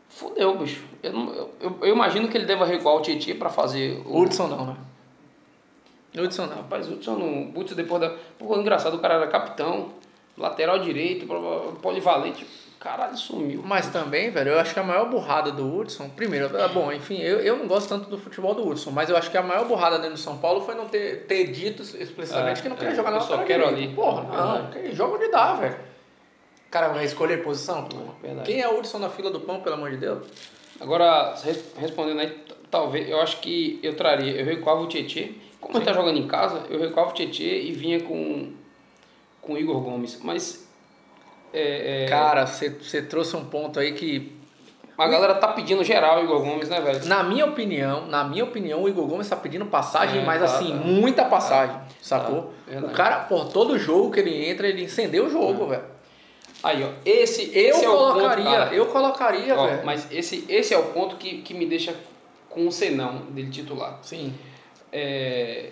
[0.08, 0.84] fudeu, bicho.
[1.02, 4.20] Eu, não- eu, eu- eu imagino que ele deva recuar o Tietchan pra fazer O.
[4.20, 4.76] Hudson não, né?
[6.16, 6.56] Hudson não.
[6.56, 7.52] Rapaz, Hudson não.
[7.60, 8.10] Hudson depois da.
[8.38, 9.90] Pô, engraçado, o cara era capitão,
[10.36, 11.26] lateral direito,
[11.80, 12.46] polivalente.
[12.82, 13.62] Caralho, sumiu.
[13.64, 17.18] Mas também, velho, eu acho que a maior burrada do Hudson, primeiro, é bom, enfim,
[17.20, 19.66] eu, eu não gosto tanto do futebol do Hudson, mas eu acho que a maior
[19.68, 22.92] burrada dentro do São Paulo foi não ter, ter dito explicitamente É, que não queria
[22.92, 23.94] é, jogar na eu só lateral quero ali.
[23.94, 25.76] Porra, não, que joga onde dá, velho.
[25.76, 27.84] O cara vai escolher posição?
[27.84, 27.98] pô.
[28.20, 28.50] Verdade.
[28.50, 30.26] Quem é o Hudson na fila do pão, pelo amor de Deus?
[30.80, 32.36] Agora, res- respondendo aí,
[32.68, 35.34] talvez, eu acho que eu traria, eu recuava o Tietê.
[35.60, 38.52] Como ele tá jogando em casa, eu recuava o Tietê e vinha com,
[39.40, 40.18] com o Igor Gomes.
[40.20, 40.68] Mas.
[41.52, 44.32] É, é, Cara, você trouxe um ponto aí que
[44.96, 47.04] a galera tá pedindo geral o Igor Gomes, né, velho?
[47.06, 50.44] Na minha opinião, na minha opinião, o Igor Gomes tá pedindo passagem, É, mas tá,
[50.44, 50.84] assim, tá.
[50.84, 52.42] muita passagem, sacou?
[52.42, 52.92] Tá, verdade.
[52.92, 55.82] o cara, por todo jogo que ele entra, ele incendeu o jogo, velho.
[56.62, 59.84] Aí, ó, esse, Eu esse é o ponto, colocaria, eu colocaria, Ó, velho.
[59.84, 61.94] mas esse, esse é o ponto que, que me deixa
[62.48, 63.98] com o senão dele titular.
[64.02, 64.32] Sim.
[64.92, 65.70] É,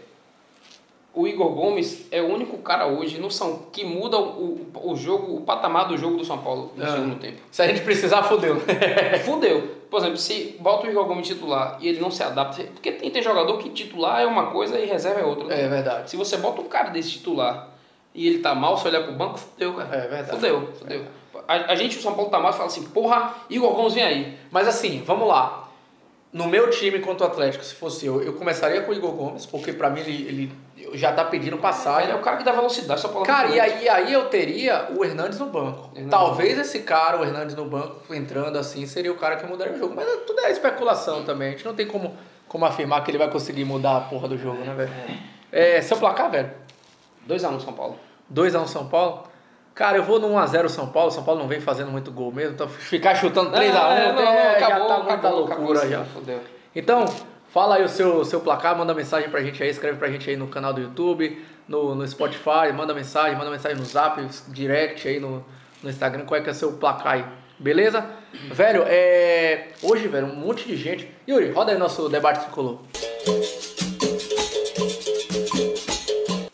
[1.15, 4.97] o Igor Gomes é o único cara hoje no São que muda o, o, o
[4.97, 6.93] jogo, o patamar do jogo do São Paulo no Ah.
[6.93, 7.39] segundo tempo.
[7.51, 8.57] Se a gente precisar, fodeu.
[9.25, 9.81] Fudeu.
[9.91, 13.11] Por exemplo, se bota o Igor Gomes titular e ele não se adapta, porque tem,
[13.11, 15.47] tem jogador que titular é uma coisa e reserva é outra.
[15.49, 15.65] né?
[15.65, 16.09] É verdade.
[16.11, 17.71] Se você bota um cara desse titular
[18.15, 19.97] e ele tá mal, se olhar pro banco, fudeu, cara.
[19.97, 20.31] É verdade.
[20.31, 21.05] Fudeu, fudeu.
[21.49, 24.05] A, a gente, o São Paulo tá mal e fala assim, porra, Igor Gomes vem
[24.05, 24.37] aí.
[24.53, 25.69] Mas assim, vamos lá.
[26.33, 29.45] No meu time contra o Atlético, se fosse eu, eu começaria com o Igor Gomes,
[29.47, 30.53] porque pra mim ele, ele
[30.95, 32.11] já tá pedindo passagem.
[32.11, 35.05] é o cara que dá velocidade, só Paulo Cara, e aí, aí eu teria o
[35.05, 35.91] Hernandes no banco.
[35.95, 39.75] Hernandes Talvez esse cara, o Hernandes no banco, entrando assim, seria o cara que mudaria
[39.75, 39.95] o jogo.
[39.95, 41.49] Mas tudo é especulação também.
[41.49, 42.17] A gente não tem como,
[42.49, 44.93] como afirmar que ele vai conseguir mudar a porra do jogo, né, velho?
[45.53, 46.51] É, seu placar, velho?
[47.29, 47.97] 2x1 São Paulo.
[48.33, 49.25] 2x1 São Paulo?
[49.75, 51.11] Cara, eu vou no 1x0 São Paulo.
[51.11, 52.55] São Paulo não vem fazendo muito gol mesmo.
[52.55, 56.05] Então ficar chutando 3x1 É, não, é, já acabou, tá muita acabou, loucura acabou, já.
[56.05, 56.41] sim, Fudeu.
[56.75, 57.05] Então,
[57.53, 60.37] fala aí o seu, seu placar, manda mensagem pra gente aí, escreve pra gente aí
[60.37, 65.21] no canal do YouTube, no, no Spotify, manda mensagem, manda mensagem no Zap, direct aí
[65.21, 65.45] no,
[65.83, 67.25] no Instagram, qual é que é o seu placar aí.
[67.59, 68.07] Beleza?
[68.51, 69.69] Velho, é.
[69.83, 71.11] Hoje, velho, um monte de gente.
[71.29, 72.79] Yuri, roda aí nosso debate tricolor.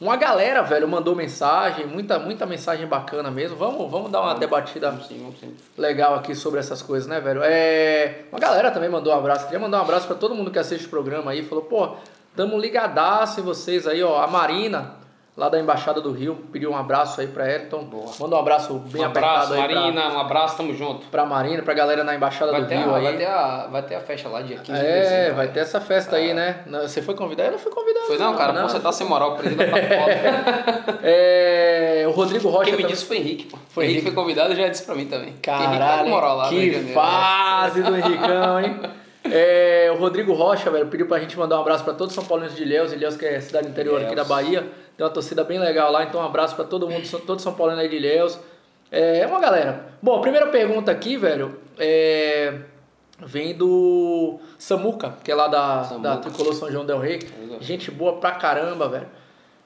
[0.06, 3.56] Uma galera, velho, mandou mensagem, muita, muita mensagem bacana mesmo.
[3.56, 5.52] Vamos, vamos dar uma debatida Vamos sim, vamos sim.
[5.76, 7.40] legal aqui sobre essas coisas, né, velho?
[7.42, 9.46] É, uma galera também mandou um abraço.
[9.46, 11.42] Queria mandar um abraço pra todo mundo que assiste o programa aí.
[11.42, 11.96] Falou, pô,
[12.36, 14.22] tamo ligadaço em vocês aí, ó.
[14.22, 14.94] A Marina,
[15.36, 17.62] lá da Embaixada do Rio, pediu um abraço aí pra ela.
[17.64, 18.10] Então, Boa.
[18.18, 21.06] manda um abraço bem Um abraço, apertado aí pra, Marina, um abraço, tamo junto.
[21.08, 23.02] pra Marina, pra galera na Embaixada Vai do Rio a, aí.
[23.04, 25.34] vai, ter a, vai ter a festa lá dia 15 de É, dezembro.
[25.36, 26.60] vai ter essa festa aí, né?
[26.82, 27.48] Você foi convidado?
[27.48, 28.06] Eu não fui convidado.
[28.06, 30.98] Foi não, cara, pô, você tá sem moral, preso da foto.
[31.02, 33.58] É, o Rodrigo Rocha Quem me também- disse foi Henrique, pô.
[33.68, 34.14] Foi Henrique Henrique.
[34.14, 35.28] foi convidado e já disse pra mim também.
[35.28, 36.92] Henrique tá Caralho, moral lá que né?
[36.94, 38.80] fase do Henricão, hein?
[39.32, 42.24] É, o Rodrigo Rocha, velho, pediu pra gente mandar um abraço pra todos os São
[42.24, 42.92] Paulinos de Ilhéus.
[42.92, 44.28] Ilhéus que é cidade interior aqui da Ilhéus.
[44.28, 44.60] Bahia.
[44.96, 47.80] Tem uma torcida bem legal lá, então um abraço pra todo mundo, todo São Paulino
[47.80, 48.38] aí de Ilhéus.
[48.90, 49.86] É uma galera.
[50.00, 52.54] Bom, a primeira pergunta aqui, velho, é...
[53.18, 56.08] vem do Samuca, que é lá da, Samuca.
[56.08, 57.18] da Tricolor São João Del Rei.
[57.40, 57.58] Legal.
[57.60, 59.06] Gente boa pra caramba, velho.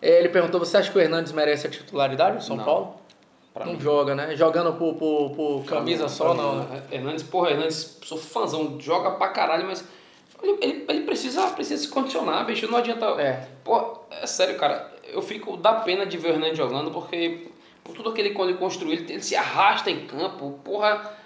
[0.02, 2.64] É, ele perguntou, você acha que o Hernandes merece a titularidade do São Não.
[2.64, 2.99] Paulo?
[3.52, 3.80] Pra não mim.
[3.80, 4.36] joga, né?
[4.36, 6.54] Jogando por, por, por camisa só, Pra não.
[6.60, 6.82] mim, né?
[6.92, 9.84] Hernandes, porra, Hernandes, sou fãzão, joga pra caralho, mas
[10.42, 13.06] ele, ele, ele precisa, precisa se condicionar, bicho, não adianta.
[13.20, 13.48] É.
[13.64, 17.48] Pô, é sério, cara, eu fico da pena de ver o Hernandes jogando, porque
[17.82, 21.18] por tudo que ele, quando ele construiu, ele, ele se arrasta em campo, porra.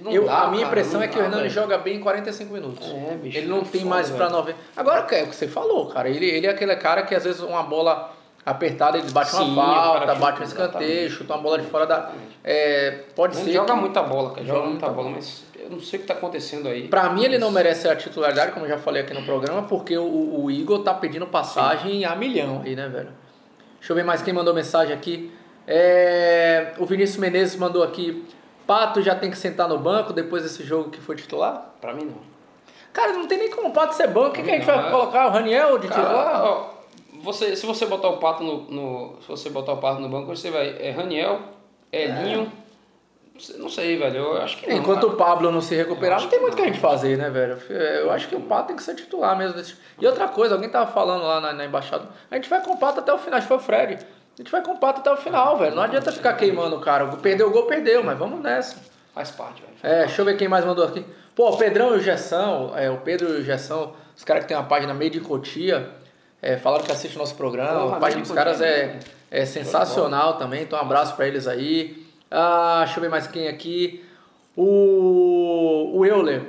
[0.00, 1.96] Não Eu- dá, a minha cara, impressão não é que dá, o Hernandes joga bem
[1.96, 2.88] em 45 minutos.
[2.88, 4.38] É, bicho, ele não é tem foda, mais pra velho.
[4.38, 4.58] 90.
[4.74, 6.08] Agora, é o que você falou, cara.
[6.08, 8.10] Ele, ele é aquele cara que às vezes uma bola
[8.44, 11.86] apertada, ele bate Sim, uma falta, chuta, bate um escanteio, chuta uma bola de fora
[11.86, 12.10] da.
[12.42, 13.52] É, pode Ele ser.
[13.52, 16.02] joga que- muita bola, cara, joga, Joga muita muita bola, mas eu não sei o
[16.02, 16.88] que tá acontecendo aí.
[16.88, 19.96] Pra mim, ele não merece a titularidade, como eu já falei aqui no programa, porque
[19.98, 23.10] o, o Igor tá pedindo passagem a milhão aí, né, velho?
[23.78, 25.32] Deixa eu ver mais quem mandou mensagem aqui.
[25.66, 28.26] É, o Vinícius Menezes mandou aqui.
[28.66, 31.74] Pato já tem que sentar no banco depois desse jogo que foi titular?
[31.80, 32.18] Pra mim não.
[32.92, 34.28] Cara, não tem nem como o Pato ser banco.
[34.30, 35.26] O que, que a gente Não, vai colocar?
[35.26, 36.70] O Raniel de titular?
[37.22, 40.26] Você, se você botar o pato no, no- Se você botar o pato no banco,
[40.34, 40.76] você vai.
[40.80, 41.40] É Raniel,
[41.92, 42.50] Elinho.
[43.56, 44.16] Não sei, velho.
[44.18, 44.76] Eu acho que não.
[44.76, 45.12] Enquanto cara.
[45.14, 47.56] o Pablo não se recuperar, não tem muito o que a gente fazer, né, velho?
[47.70, 49.54] Eu acho que o Pato tem que ser titular mesmo.
[49.56, 52.72] desse- E outra coisa, alguém tava falando lá na, na embaixada, a gente vai com
[52.72, 53.94] o Pato até o final, acho que foi o Fred.
[54.04, 55.74] A gente vai com o Pato até o final, velho.
[55.74, 57.06] Não adianta ficar queimando o cara.
[57.16, 58.76] Perdeu o gol, perdeu, mas vamos nessa.
[59.14, 59.74] Faz parte, velho.
[59.82, 61.04] É, deixa eu ver quem mais mandou aqui.
[61.34, 64.48] Pô, o Pedrão e o Gessão, é, o Pedro e o Gessão, os caras que
[64.48, 65.88] tem uma página meio de cotia,
[66.42, 67.80] é, falaram que assiste o nosso programa.
[67.80, 69.00] Porra, a página dos caras é, né?
[69.30, 72.06] é sensacional também, então um abraço pra eles aí.
[72.30, 74.04] Ah, deixa eu ver mais quem aqui.
[74.56, 76.42] O, o Euler,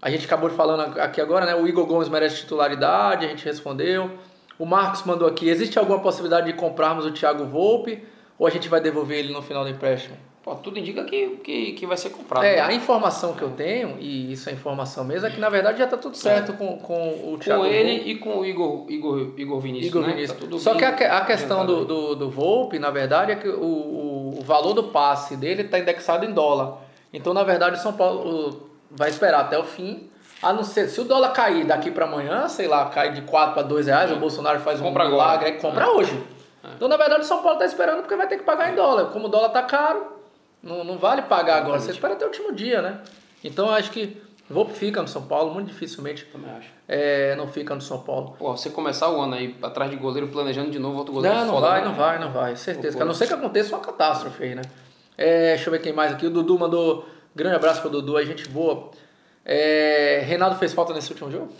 [0.00, 1.54] a gente acabou falando aqui agora, né?
[1.54, 4.10] O Igor Gomes merece titularidade, a gente respondeu.
[4.58, 8.02] O Marcos mandou aqui: existe alguma possibilidade de comprarmos o Thiago Volpe
[8.38, 10.16] ou a gente vai devolver ele no final do empréstimo?
[10.42, 12.44] Pô, tudo indica que, que, que vai ser comprado.
[12.44, 12.62] É, né?
[12.62, 15.86] a informação que eu tenho, e isso é informação mesmo, é que na verdade já
[15.86, 18.10] tá tudo certo com, com o Thiago Com ele Volpe.
[18.10, 20.14] e com o Igor, Igor, Igor Vinícius, Igor né?
[20.14, 20.38] Vinícius.
[20.38, 24.38] Tá Só que a, a questão do, do, do Volpe, na verdade, é que o,
[24.38, 26.78] o, valor do passe dele está indexado em dólar.
[27.12, 30.08] Então, na verdade, o São Paulo vai esperar até o fim.
[30.42, 33.52] A não ser, se o dólar cair daqui para amanhã, sei lá, cai de 4
[33.52, 35.22] para 2 reais, o Bolsonaro faz um Compra agora.
[35.22, 36.18] milagre, aí compra hoje.
[36.76, 39.06] Então, na verdade, o São Paulo está esperando porque vai ter que pagar em dólar.
[39.12, 40.19] Como o dólar tá caro,
[40.62, 41.78] não, não vale pagar agora.
[41.80, 43.00] Você espera até o último dia, né?
[43.42, 44.20] Então, eu acho que
[44.50, 46.68] Volpe fica no São Paulo, muito dificilmente Também acho.
[46.88, 48.34] é, não fica no São Paulo.
[48.36, 51.36] Pô, você começar o ano aí atrás de goleiro, planejando de novo outro goleiro.
[51.36, 51.86] Não, não foda, vai, né?
[51.86, 52.56] não vai, não vai.
[52.56, 52.96] Certeza.
[52.96, 54.62] Pô, A não ser que aconteça uma catástrofe aí, né?
[55.16, 56.26] É, deixa eu ver quem mais aqui.
[56.26, 57.06] O Dudu mandou.
[57.34, 58.90] Grande abraço pro Dudu, a gente boa.
[59.44, 61.52] É, Reinaldo fez falta nesse último jogo?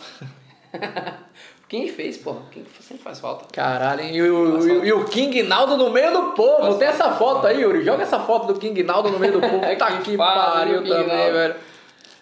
[1.70, 2.34] Quem fez, pô?
[2.50, 3.46] Quem sempre faz falta?
[3.52, 4.16] Caralho, hein?
[4.16, 6.62] E o, e e o King Naldo no meio do povo.
[6.62, 7.84] Faz Tem essa foto aí, Yuri.
[7.84, 9.62] Joga essa foto do King Naldo no meio do povo.
[9.64, 11.32] É Tá que que pariu, também, Naldo.
[11.32, 11.54] velho.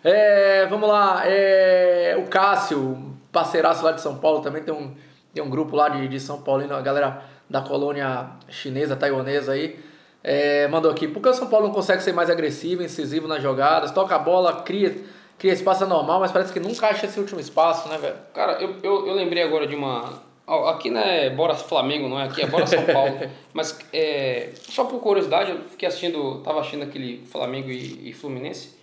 [0.05, 1.23] É, vamos lá.
[1.25, 2.99] É, o Cássio,
[3.33, 4.95] parceiraço lá de São Paulo, também tem um,
[5.33, 9.79] tem um grupo lá de, de São Paulino, a galera da colônia chinesa, taiwanesa aí.
[10.23, 13.43] É, mandou aqui, por que o São Paulo não consegue ser mais agressivo, incisivo nas
[13.43, 13.93] jogadas?
[13.93, 14.95] Toca a bola, cria,
[15.38, 18.16] cria espaço é normal, mas parece que nunca acha esse último espaço, né, velho?
[18.35, 20.27] Cara, eu, eu, eu lembrei agora de uma.
[20.66, 22.24] Aqui não é Bora Flamengo, não é?
[22.24, 23.18] Aqui é Bora São Paulo.
[23.53, 28.77] Mas é, só por curiosidade, eu fiquei assistindo, tava assistindo aquele Flamengo e, e Fluminense.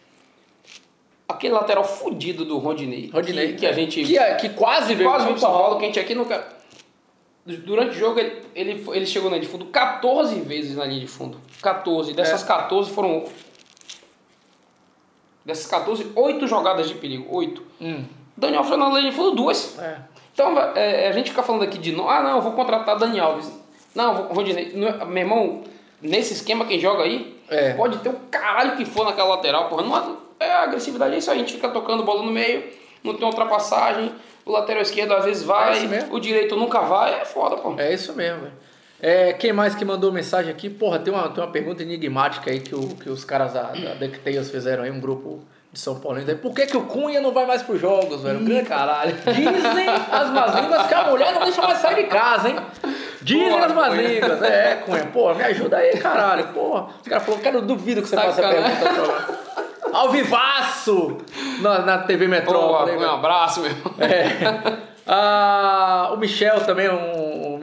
[1.27, 3.09] Aquele lateral fudido do Rodinei.
[3.11, 3.53] Rodinei.
[3.53, 4.03] Que, que a gente.
[4.03, 6.53] Que, é- que quase veio quase pro São Paulo, que a gente aqui nunca.
[7.45, 10.99] Durante o jogo, ele, ele, ele chegou na linha de fundo 14 vezes na linha
[10.99, 11.39] de fundo.
[11.61, 12.13] 14.
[12.13, 12.45] Dessas É.
[12.47, 13.23] 14 foram.
[15.45, 17.27] Dessas 14, 8 jogadas de perigo.
[17.29, 17.61] 8.
[17.79, 18.03] Hum,
[18.35, 19.77] Daniel de fundo, duas.
[19.79, 19.97] é.
[20.33, 21.93] Então, é, a gente fica falando aqui de.
[21.93, 23.49] no- Ah, não, eu vou contratar Dani Alves.
[23.93, 24.73] Não, vou, Rodinei.
[24.75, 25.63] Não é- Meu irmão,
[26.01, 27.73] nesse esquema, quem joga aí, É.
[27.73, 29.83] pode ter o caralho que for naquela lateral, porra.
[29.83, 31.37] Não, é a agressividade, é isso aí.
[31.37, 32.65] A gente fica tocando bola no meio,
[33.01, 34.11] não tem ultrapassagem.
[34.45, 36.13] O lateral esquerdo às vezes É vai, mesmo.
[36.13, 37.21] o direito nunca vai.
[37.21, 37.73] É foda, pô.
[37.77, 38.53] É isso mesmo, velho.
[39.01, 40.69] É, quem mais que mandou mensagem aqui?
[40.69, 43.93] Porra, tem uma, tem uma pergunta enigmática aí que, o, que os caras da, da
[43.95, 46.17] DuckTales fizeram aí, um grupo de São Paulo.
[46.17, 48.41] Aí, Por que, que o Cunha não vai mais pros jogos, velho?
[48.49, 49.13] Ih, caralho.
[49.33, 52.55] Dizem as más línguas que a mulher não deixa mais sair de casa, hein?
[53.21, 54.01] Dizem Porra, as más Cunha.
[54.07, 54.41] línguas.
[54.41, 56.47] É, Cunha, porra, me ajuda aí, caralho.
[56.53, 56.87] Porra.
[57.01, 58.77] Os caras falaram, cara, eu duvido que você faça a Sacanagem.
[58.77, 58.93] pergunta.
[59.11, 59.45] Programa.
[59.93, 61.17] Ao vivaço!
[61.61, 62.91] Na, na TV Porra, Metrópole.
[62.95, 63.11] um velho.
[63.11, 63.71] abraço, meu.
[63.99, 64.95] É.
[65.07, 67.14] Ah, o Michel também, um- o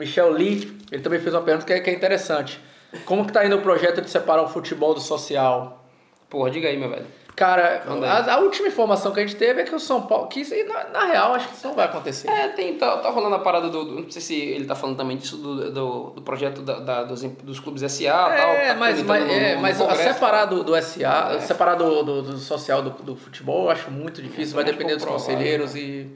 [0.03, 2.59] Michel Lee, ele também fez uma pergunta que é, que é interessante.
[3.05, 5.83] Como que tá indo o projeto de separar o futebol do social?
[6.29, 7.05] Porra, diga aí, meu velho.
[7.35, 10.27] Cara, a, a última informação que a gente teve é que o São Paulo.
[10.27, 12.29] Que isso aí, na, na real, acho que isso não vai acontecer.
[12.29, 14.97] É, tem, tá, tá rolando a parada do, do- Não sei se ele tá falando
[14.97, 18.29] também disso, do, do, do projeto da, da- dos, dos clubes SA e tal.
[18.51, 20.13] É, tá mas, comentando mas, no- é, no mas Congresso.
[20.13, 21.39] separar do, do SA, É.
[21.39, 24.77] separar do, do, do social do, do futebol, eu acho muito difícil, vai Eu acho
[24.77, 26.11] depender dos pouco provável, conselheiros e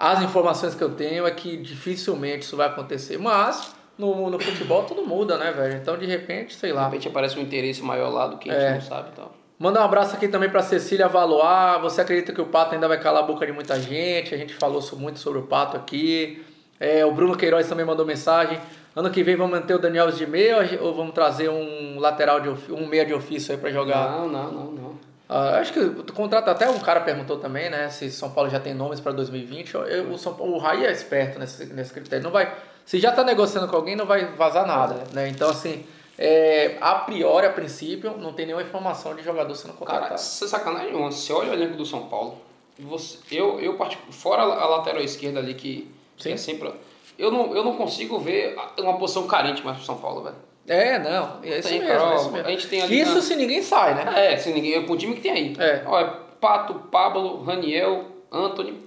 [0.00, 3.18] as informações que eu tenho é que dificilmente isso vai acontecer.
[3.18, 5.74] Mas no, no futebol tudo muda, né, velho?
[5.76, 6.86] Então de repente, sei De lá.
[6.86, 8.74] repente aparece um interesse maior lá do que a gente É.
[8.74, 9.34] não sabe e tal.
[9.58, 11.82] Mandar um abraço aqui também para Cecília Valois.
[11.82, 14.34] Você acredita que o Pato ainda vai calar a boca de muita gente?
[14.34, 16.42] A gente falou muito sobre o Pato aqui.
[16.80, 18.58] É, o Bruno Queiroz também mandou mensagem.
[18.96, 22.48] Ano que vem vamos manter o Daniel de meia ou vamos trazer um lateral de
[22.72, 24.10] um meia de ofício aí para jogar?
[24.10, 24.89] Não, não, não, não.
[25.32, 27.88] Ah, acho que o contrato até um cara perguntou também, né?
[27.88, 29.74] Se São Paulo já tem nomes para 2020.
[29.74, 32.24] Eu- o, São Paulo, o Raí é esperto nesse, nesse critério.
[32.24, 32.52] Não vai,
[32.84, 35.28] se já tá negociando com alguém, não vai vazar nada, né?
[35.28, 35.86] Então assim,
[36.18, 40.20] é, a priori, a princípio, não tem nenhuma informação de jogador sendo Cara, contratado.
[40.20, 40.92] sem sacanagem.
[40.92, 42.38] Você olha o elenco do São Paulo.
[42.76, 43.78] Você, eu, eu
[44.10, 46.32] fora a lateral esquerda ali, que, que Sim.
[46.32, 46.74] é sempre.
[47.16, 50.36] Eu não, eu não consigo ver uma posição carente mais pro São Paulo, velho.
[50.70, 51.38] É, não.
[51.42, 52.46] É isso Tem, mesmo, Carol, é isso mesmo.
[52.46, 54.32] a gente tem ali Isso na- se ninguém sai, né?
[54.32, 54.86] É, se ninguém.
[54.86, 55.56] Com o time que tem aí.
[55.58, 55.82] É.
[55.84, 56.08] Ó, é
[56.40, 58.80] Pato, Pablo, Raniel, Anthony.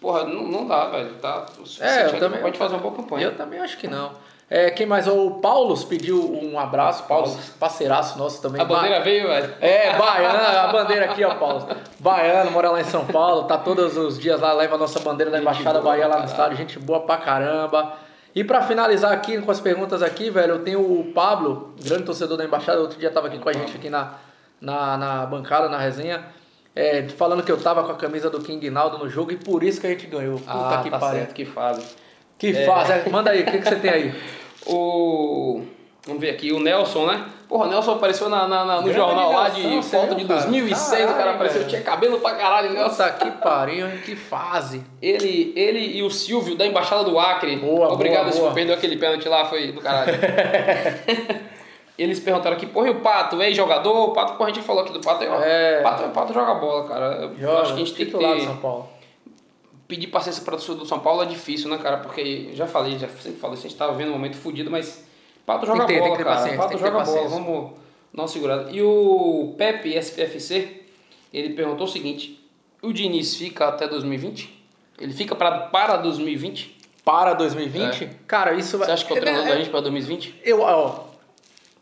[0.00, 1.14] Porra, não, não dá, velho.
[1.14, 1.44] Tá
[1.80, 2.40] É, eu também.
[2.40, 3.26] Pode fazer uma boa campanha.
[3.26, 4.12] Eu também acho que não.
[4.48, 5.08] É, quem mais?
[5.08, 7.02] O Paulo pediu um abraço.
[7.04, 8.60] Paulo, parceiraço nosso também.
[8.60, 9.54] A bandeira veio, velho.
[9.60, 11.66] É, baiano, a bandeira aqui, ó, Paulo.
[11.98, 15.32] Baiano, mora lá em São Paulo, tá todos os dias lá, leva a nossa bandeira
[15.32, 17.94] da Embaixada Bahia lá no estádio, gente boa pra caramba.
[18.34, 22.36] E pra finalizar aqui com as perguntas aqui, velho, eu tenho o Pablo, grande torcedor
[22.38, 24.14] da Embaixada, outro dia tava aqui com a gente aqui na,
[24.60, 26.24] na, na bancada, na resenha,
[26.74, 29.62] é, falando que eu tava com a camisa do King Naldo no jogo e por
[29.62, 30.38] isso que a gente ganhou.
[30.38, 31.18] Puta Ah, que tá pariu.
[31.18, 31.84] certo, que fase.
[32.38, 34.14] Que fase, é, manda aí, o que, que você tem aí?
[34.64, 35.64] O...
[36.06, 37.24] Vamos ver aqui, o Nelson, né?
[37.48, 40.24] Porra, o Nelson apareceu na, na- na- no Grande jornal lá Nelson, de foto de
[40.24, 40.40] cara?
[40.40, 41.70] 2006, o cara Caralho, apareceu, velho.
[41.70, 42.82] tinha cabelo pra caralho, Nelson.
[42.88, 43.86] Nossa, que pariu?
[44.04, 44.82] Que fase.
[45.00, 47.54] Ele, ele e o Silvio, da Embaixada do Acre.
[47.56, 50.12] Boa, Obrigado, boa, Silvio, perdeu aquele pênalti lá, foi do caralho.
[51.98, 54.08] Eles perguntaram aqui, porra, e o Pato, ex-jogador?
[54.08, 55.24] O Pato, porra, a gente falou aqui do Pato.
[55.28, 55.82] ó, É.
[55.82, 57.06] Pato, Pato joga bola, cara.
[57.16, 58.40] Eu Joga, acho que a gente tem que ter...
[58.44, 58.88] São Paulo.
[59.86, 61.98] pedir paciência para o do São Paulo é difícil, né, cara?
[61.98, 65.04] Porque já falei, já sempre falei, a gente tava vendo um momento fodido, mas
[65.52, 66.36] Pato joga Tem que ter, tem bola, que ter cara.
[66.36, 67.70] paciência, Pato tem joga bola, vamos
[68.12, 68.70] dar uma segurada.
[68.70, 70.82] E o Pepe SPFC,
[71.32, 72.42] ele perguntou o seguinte:
[72.82, 74.62] o Diniz fica até 2020?
[74.98, 76.78] Ele fica pra, para 2020?
[77.04, 78.08] Para 2020?
[78.26, 78.86] Cara, isso vai.
[78.86, 80.40] Você acha que é o treinador da gente para 2020?
[80.44, 81.06] Eu, ó,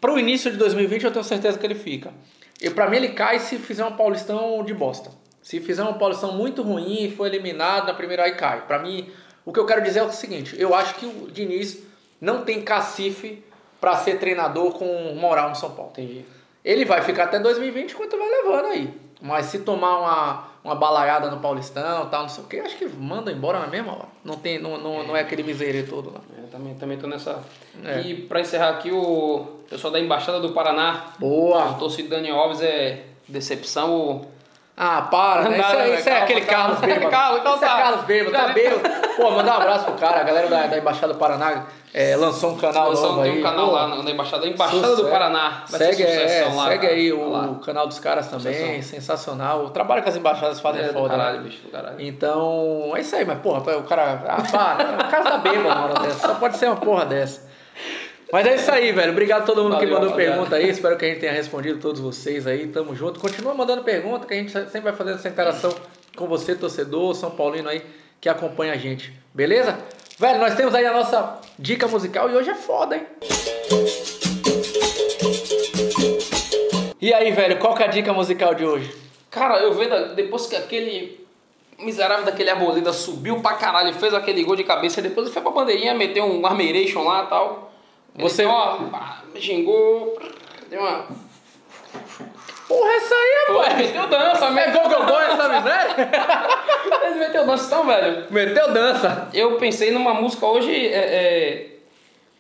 [0.01, 2.13] pro início de 2020 eu tenho certeza que ele fica.
[2.61, 5.11] E pra mim ele cai se fizer um Paulistão de bosta.
[5.43, 8.67] Se fizer um Paulistão muito ruim e for eliminado na primeira aí cai.
[8.67, 9.11] Pra mim,
[9.45, 11.83] o que eu quero dizer é o seguinte, eu acho que o Diniz
[12.21, 13.43] não tem cacife
[13.81, 15.91] pra ser treinador com moral no São Paulo.
[15.93, 16.25] Entendi.
[16.65, 18.95] Ele vai ficar até 2020 enquanto vai levando aí.
[19.23, 22.87] Mas se tomar uma, uma balaiada no Paulistão tal, não sei o que, acho que
[22.87, 24.09] manda embora na mesma hora.
[24.25, 26.21] Não, tem, não, não, não é aquele miserê todo lá.
[26.39, 27.43] Eu também, também tô nessa.
[27.85, 28.01] É.
[28.01, 31.71] E pra encerrar aqui, o pessoal da Embaixada do Paraná, Boa!
[31.73, 33.95] o torcedor Daniel Alves é decepção.
[33.95, 34.40] o-
[34.83, 35.59] Ah, para, né?
[35.59, 36.63] Não, Isso, não, é, não, isso é calma, aquele calma.
[36.65, 37.11] Carlos Bêbado.
[37.11, 37.77] Calma, calma, isso é tá.
[37.83, 38.81] Carlos Bêbado, tá bêbado.
[39.17, 40.21] Pô, mandar um abraço pro cara.
[40.21, 43.41] A galera da, da Embaixada do Paraná é, lançou um canal Lançou- novo tem aí.
[43.41, 45.03] um canal Pô, lá na, na Embaixada, Embaixada sucesso.
[45.05, 45.65] do Paraná.
[45.69, 46.65] Vai Segue, é, lá.
[46.69, 46.93] segue cara.
[46.95, 47.55] aí o, lá.
[47.63, 48.83] canal dos caras também, Sucessão.
[48.83, 49.65] sensacional.
[49.67, 51.11] O trabalho que as embaixadas fazem é, É, foda.
[51.11, 51.43] caralho, né?
[51.45, 51.97] bicho, caralho.
[51.99, 54.19] Então, é isso aí, mas porra, o cara.
[54.27, 56.27] Ah, para, é o caso da bêbada uma hora dessa.
[56.27, 57.50] Só pode ser uma porra dessa.
[58.33, 59.11] Mas é isso aí, velho.
[59.13, 60.37] Obrigado a todo mundo que Valeu, mandou rapaziada.
[60.37, 60.69] pergunta aí.
[60.69, 62.69] Espero que a gente tenha respondido todos vocês aí.
[62.69, 63.19] Tamo junto.
[63.19, 65.75] Continua mandando pergunta, que a gente sempre vai fazendo essa interação
[66.17, 67.83] com você, torcedor, São Paulino aí,
[68.21, 69.13] que acompanha a gente.
[69.35, 69.79] Beleza?
[70.19, 73.07] Velho, nós temos aí a nossa dica musical e hoje é foda, hein?
[77.01, 78.95] E aí, velho, qual que é a dica musical de hoje?
[79.31, 81.27] Cara, eu vendo, depois que aquele
[81.79, 85.43] miserável daquele Arboleda subiu pra caralho e fez aquele gol de cabeça, depois ele foi
[85.43, 87.70] pra bandeirinha, meteu um armeiration lá e tal.
[88.17, 90.19] Você- pá, me xingou,
[90.69, 91.07] deu uma...
[92.69, 93.77] Porra, essa aí, Pô, rapaz!
[93.79, 94.81] meteu dança, É meteu...
[94.83, 96.11] gol, gol, gol essa miséria?
[97.03, 98.27] Ele meteu dança, então, velho.
[98.31, 99.29] Meteu dança.
[99.35, 101.67] Eu pensei numa música hoje, é, é,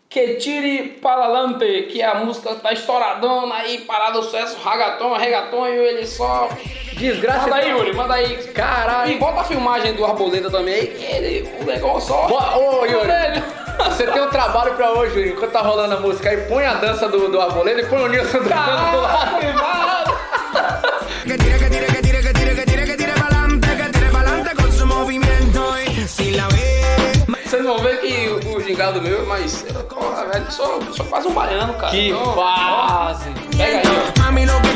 [0.08, 5.76] Que Tire Palalante, que a música tá estouradona aí, parado o sucesso, ragaton, regaton, e
[5.76, 6.48] ele só...
[6.96, 7.48] Desgraça.
[7.48, 8.36] Manda aí, Yuri, manda aí.
[8.52, 9.10] Caralho.
[9.10, 12.26] E bota a filmagem do Arboleda também aí, que ele, o negócio só...
[12.28, 13.42] Ô, Yuri, Velho.
[13.84, 15.30] Você tem um trabalho pra hoje, Yuri.
[15.32, 18.08] Enquanto tá rolando a música aí, põe a dança do, do Arboleda e põe o
[18.08, 19.40] Nilson dançando do lado.
[27.44, 31.06] Vocês vão ver que o, o gingado meu, mas, porra, velho, eu sou, eu sou
[31.06, 31.90] quase um baiano, cara.
[31.90, 33.30] Que Então, fase.
[33.56, 33.82] Pega aí,
[34.18, 34.22] ó.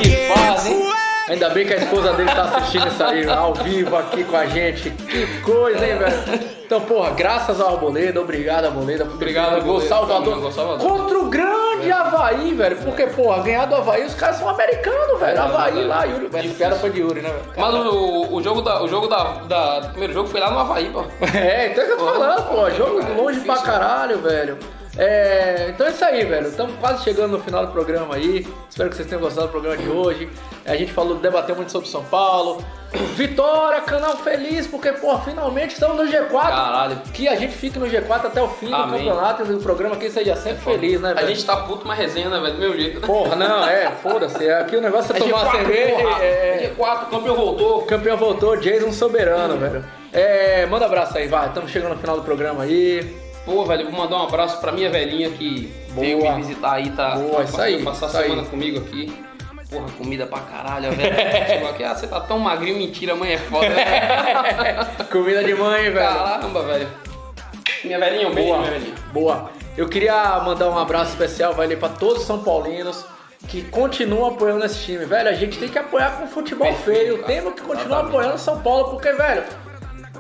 [0.03, 0.94] Que fase, hein?
[1.29, 4.45] Ainda bem que a esposa dele tá assistindo isso aí ao vivo aqui com a
[4.45, 4.91] gente.
[4.91, 6.55] Que coisa, hein, velho?
[6.67, 9.05] Então, porra, graças ao Arboleda, obrigado, Arboleda.
[9.05, 9.81] Obrigado, gol.
[9.81, 10.41] Salvador.
[10.41, 10.87] Gol Salvador.
[10.87, 12.77] Contra o grande Havaí, velho.
[12.77, 15.41] Porque, porra, ganhar do Havaí, os caras são americanos, velho.
[15.41, 15.87] Havaí verdade.
[15.87, 16.29] lá, Yuri.
[16.33, 17.45] Essa piada foi de Yuri, né, velho?
[17.57, 20.59] Mas o, o jogo, da, o jogo da, da, do primeiro jogo foi lá no
[20.59, 21.05] Havaí, pô.
[21.35, 22.71] É, então é o que eu tô falando, pô.
[22.71, 24.59] Jogo cara, longe pra caralho, velho.
[24.97, 26.47] É, então é isso aí, velho.
[26.49, 28.47] Estamos quase chegando no final do programa aí.
[28.71, 30.29] Espero que vocês tenham gostado do programa de hoje.
[30.65, 32.65] A gente falou, debateu muito sobre São Paulo.
[33.17, 36.31] Vitória, canal feliz, porque, pô, finalmente estamos no G4.
[36.31, 36.97] Caralho.
[37.13, 39.01] Que a gente fique no G4 até o fim do Amém.
[39.05, 41.27] campeonato e o programa aqui seja sempre feliz, né, A velho?
[41.29, 42.55] gente tá puto, mas resenha, né, velho?
[42.55, 43.01] Do meu jeito.
[43.01, 44.49] Porra, não, é, foda-se.
[44.49, 45.97] Aqui o negócio é, É tomar uma G4, cerveja.
[46.05, 46.23] porra.
[46.25, 47.83] É, G4, o campeão voltou.
[47.83, 49.85] Campeão voltou, Jason soberano, velho.
[50.13, 51.49] É, manda abraço aí, vai.
[51.49, 53.24] Estamos chegando no final do programa aí.
[53.45, 56.33] Pô, velho, vou mandar um abraço pra minha velhinha que veio Boa.
[56.37, 57.17] me visitar aí, tá?
[57.17, 58.49] Boa, isso aí, Passar isso a semana aí.
[58.49, 59.25] comigo aqui.
[59.71, 61.15] Porra, comida pra caralho, velho.
[61.47, 63.69] Chegou aqui, ah, você tá tão magrinho, mentira, mãe é foda.
[63.69, 64.87] né?
[65.11, 65.95] Comida de mãe, velho.
[66.15, 66.89] Caramba, velho.
[67.85, 68.95] Minha velhinha, um beijo, Boa, minha velhinha.
[69.13, 69.51] boa.
[69.77, 73.05] Eu queria mandar um abraço especial, ali pra todos os São Paulinos
[73.49, 75.05] que continuam apoiando esse time.
[75.05, 77.23] Velho, a gente tem que apoiar com futebol feio.
[77.25, 79.43] Temos que continuar apoiando São Paulo, porque, velho,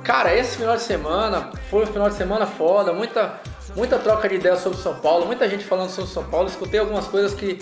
[0.05, 2.93] cara, esse final de semana foi um final de semana foda.
[2.93, 3.41] Muita,
[3.75, 6.49] muita troca de ideias sobre São Paulo, muita gente falando sobre São Paulo.
[6.49, 7.59] Escutei algumas coisas que,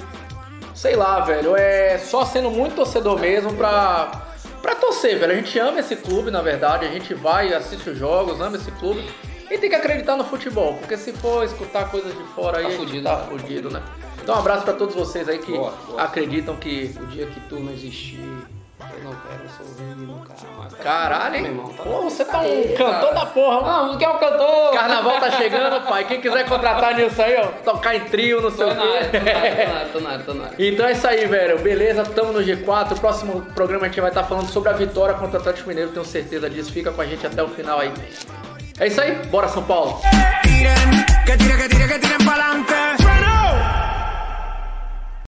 [0.74, 4.28] sei lá, velho, é só sendo muito torcedor mesmo pra.
[4.60, 5.32] Pra torcer, velho.
[5.32, 6.86] A gente ama esse clube, na verdade.
[6.86, 9.04] A gente vai, assiste os jogos, ama esse clube.
[9.50, 12.68] E tem que acreditar no futebol, porque se for escutar coisas de fora aí, Tá
[12.68, 13.26] a gente fudido, tá né?
[13.28, 13.82] fudido, né?
[14.22, 16.00] Então um abraço pra todos vocês aí que Boa, boa.
[16.00, 18.20] acreditam que O dia que tu não existir,
[18.94, 20.74] Eu não quero sorrir nunca mais.
[20.74, 21.42] Caralho, hein?
[21.42, 22.76] Meu irmão, tá- Pô, você tá um Eita.
[22.84, 23.60] cantor da porra.
[23.60, 23.72] mano.
[23.72, 24.72] Não, não quer um cantor?
[24.72, 26.04] Carnaval tá chegando, pai.
[26.04, 28.78] Quem quiser contratar Nilson aí, ó, tocar em trio, não sei o quê.
[29.92, 30.56] tô na área, tô na área.
[30.58, 31.58] Então é isso aí, velho.
[31.60, 32.92] Beleza, tamo no G4.
[32.92, 35.90] O próximo programa a gente vai estar falando sobre a vitória contra o Atlético Mineiro,
[35.90, 36.72] tenho certeza disso.
[36.72, 37.92] Fica com a gente até o final aí.
[38.78, 40.00] É isso aí, bora São Paulo!
[40.42, 40.74] Tiren,
[41.26, 42.72] que tiren, que tiren, que pa'lante.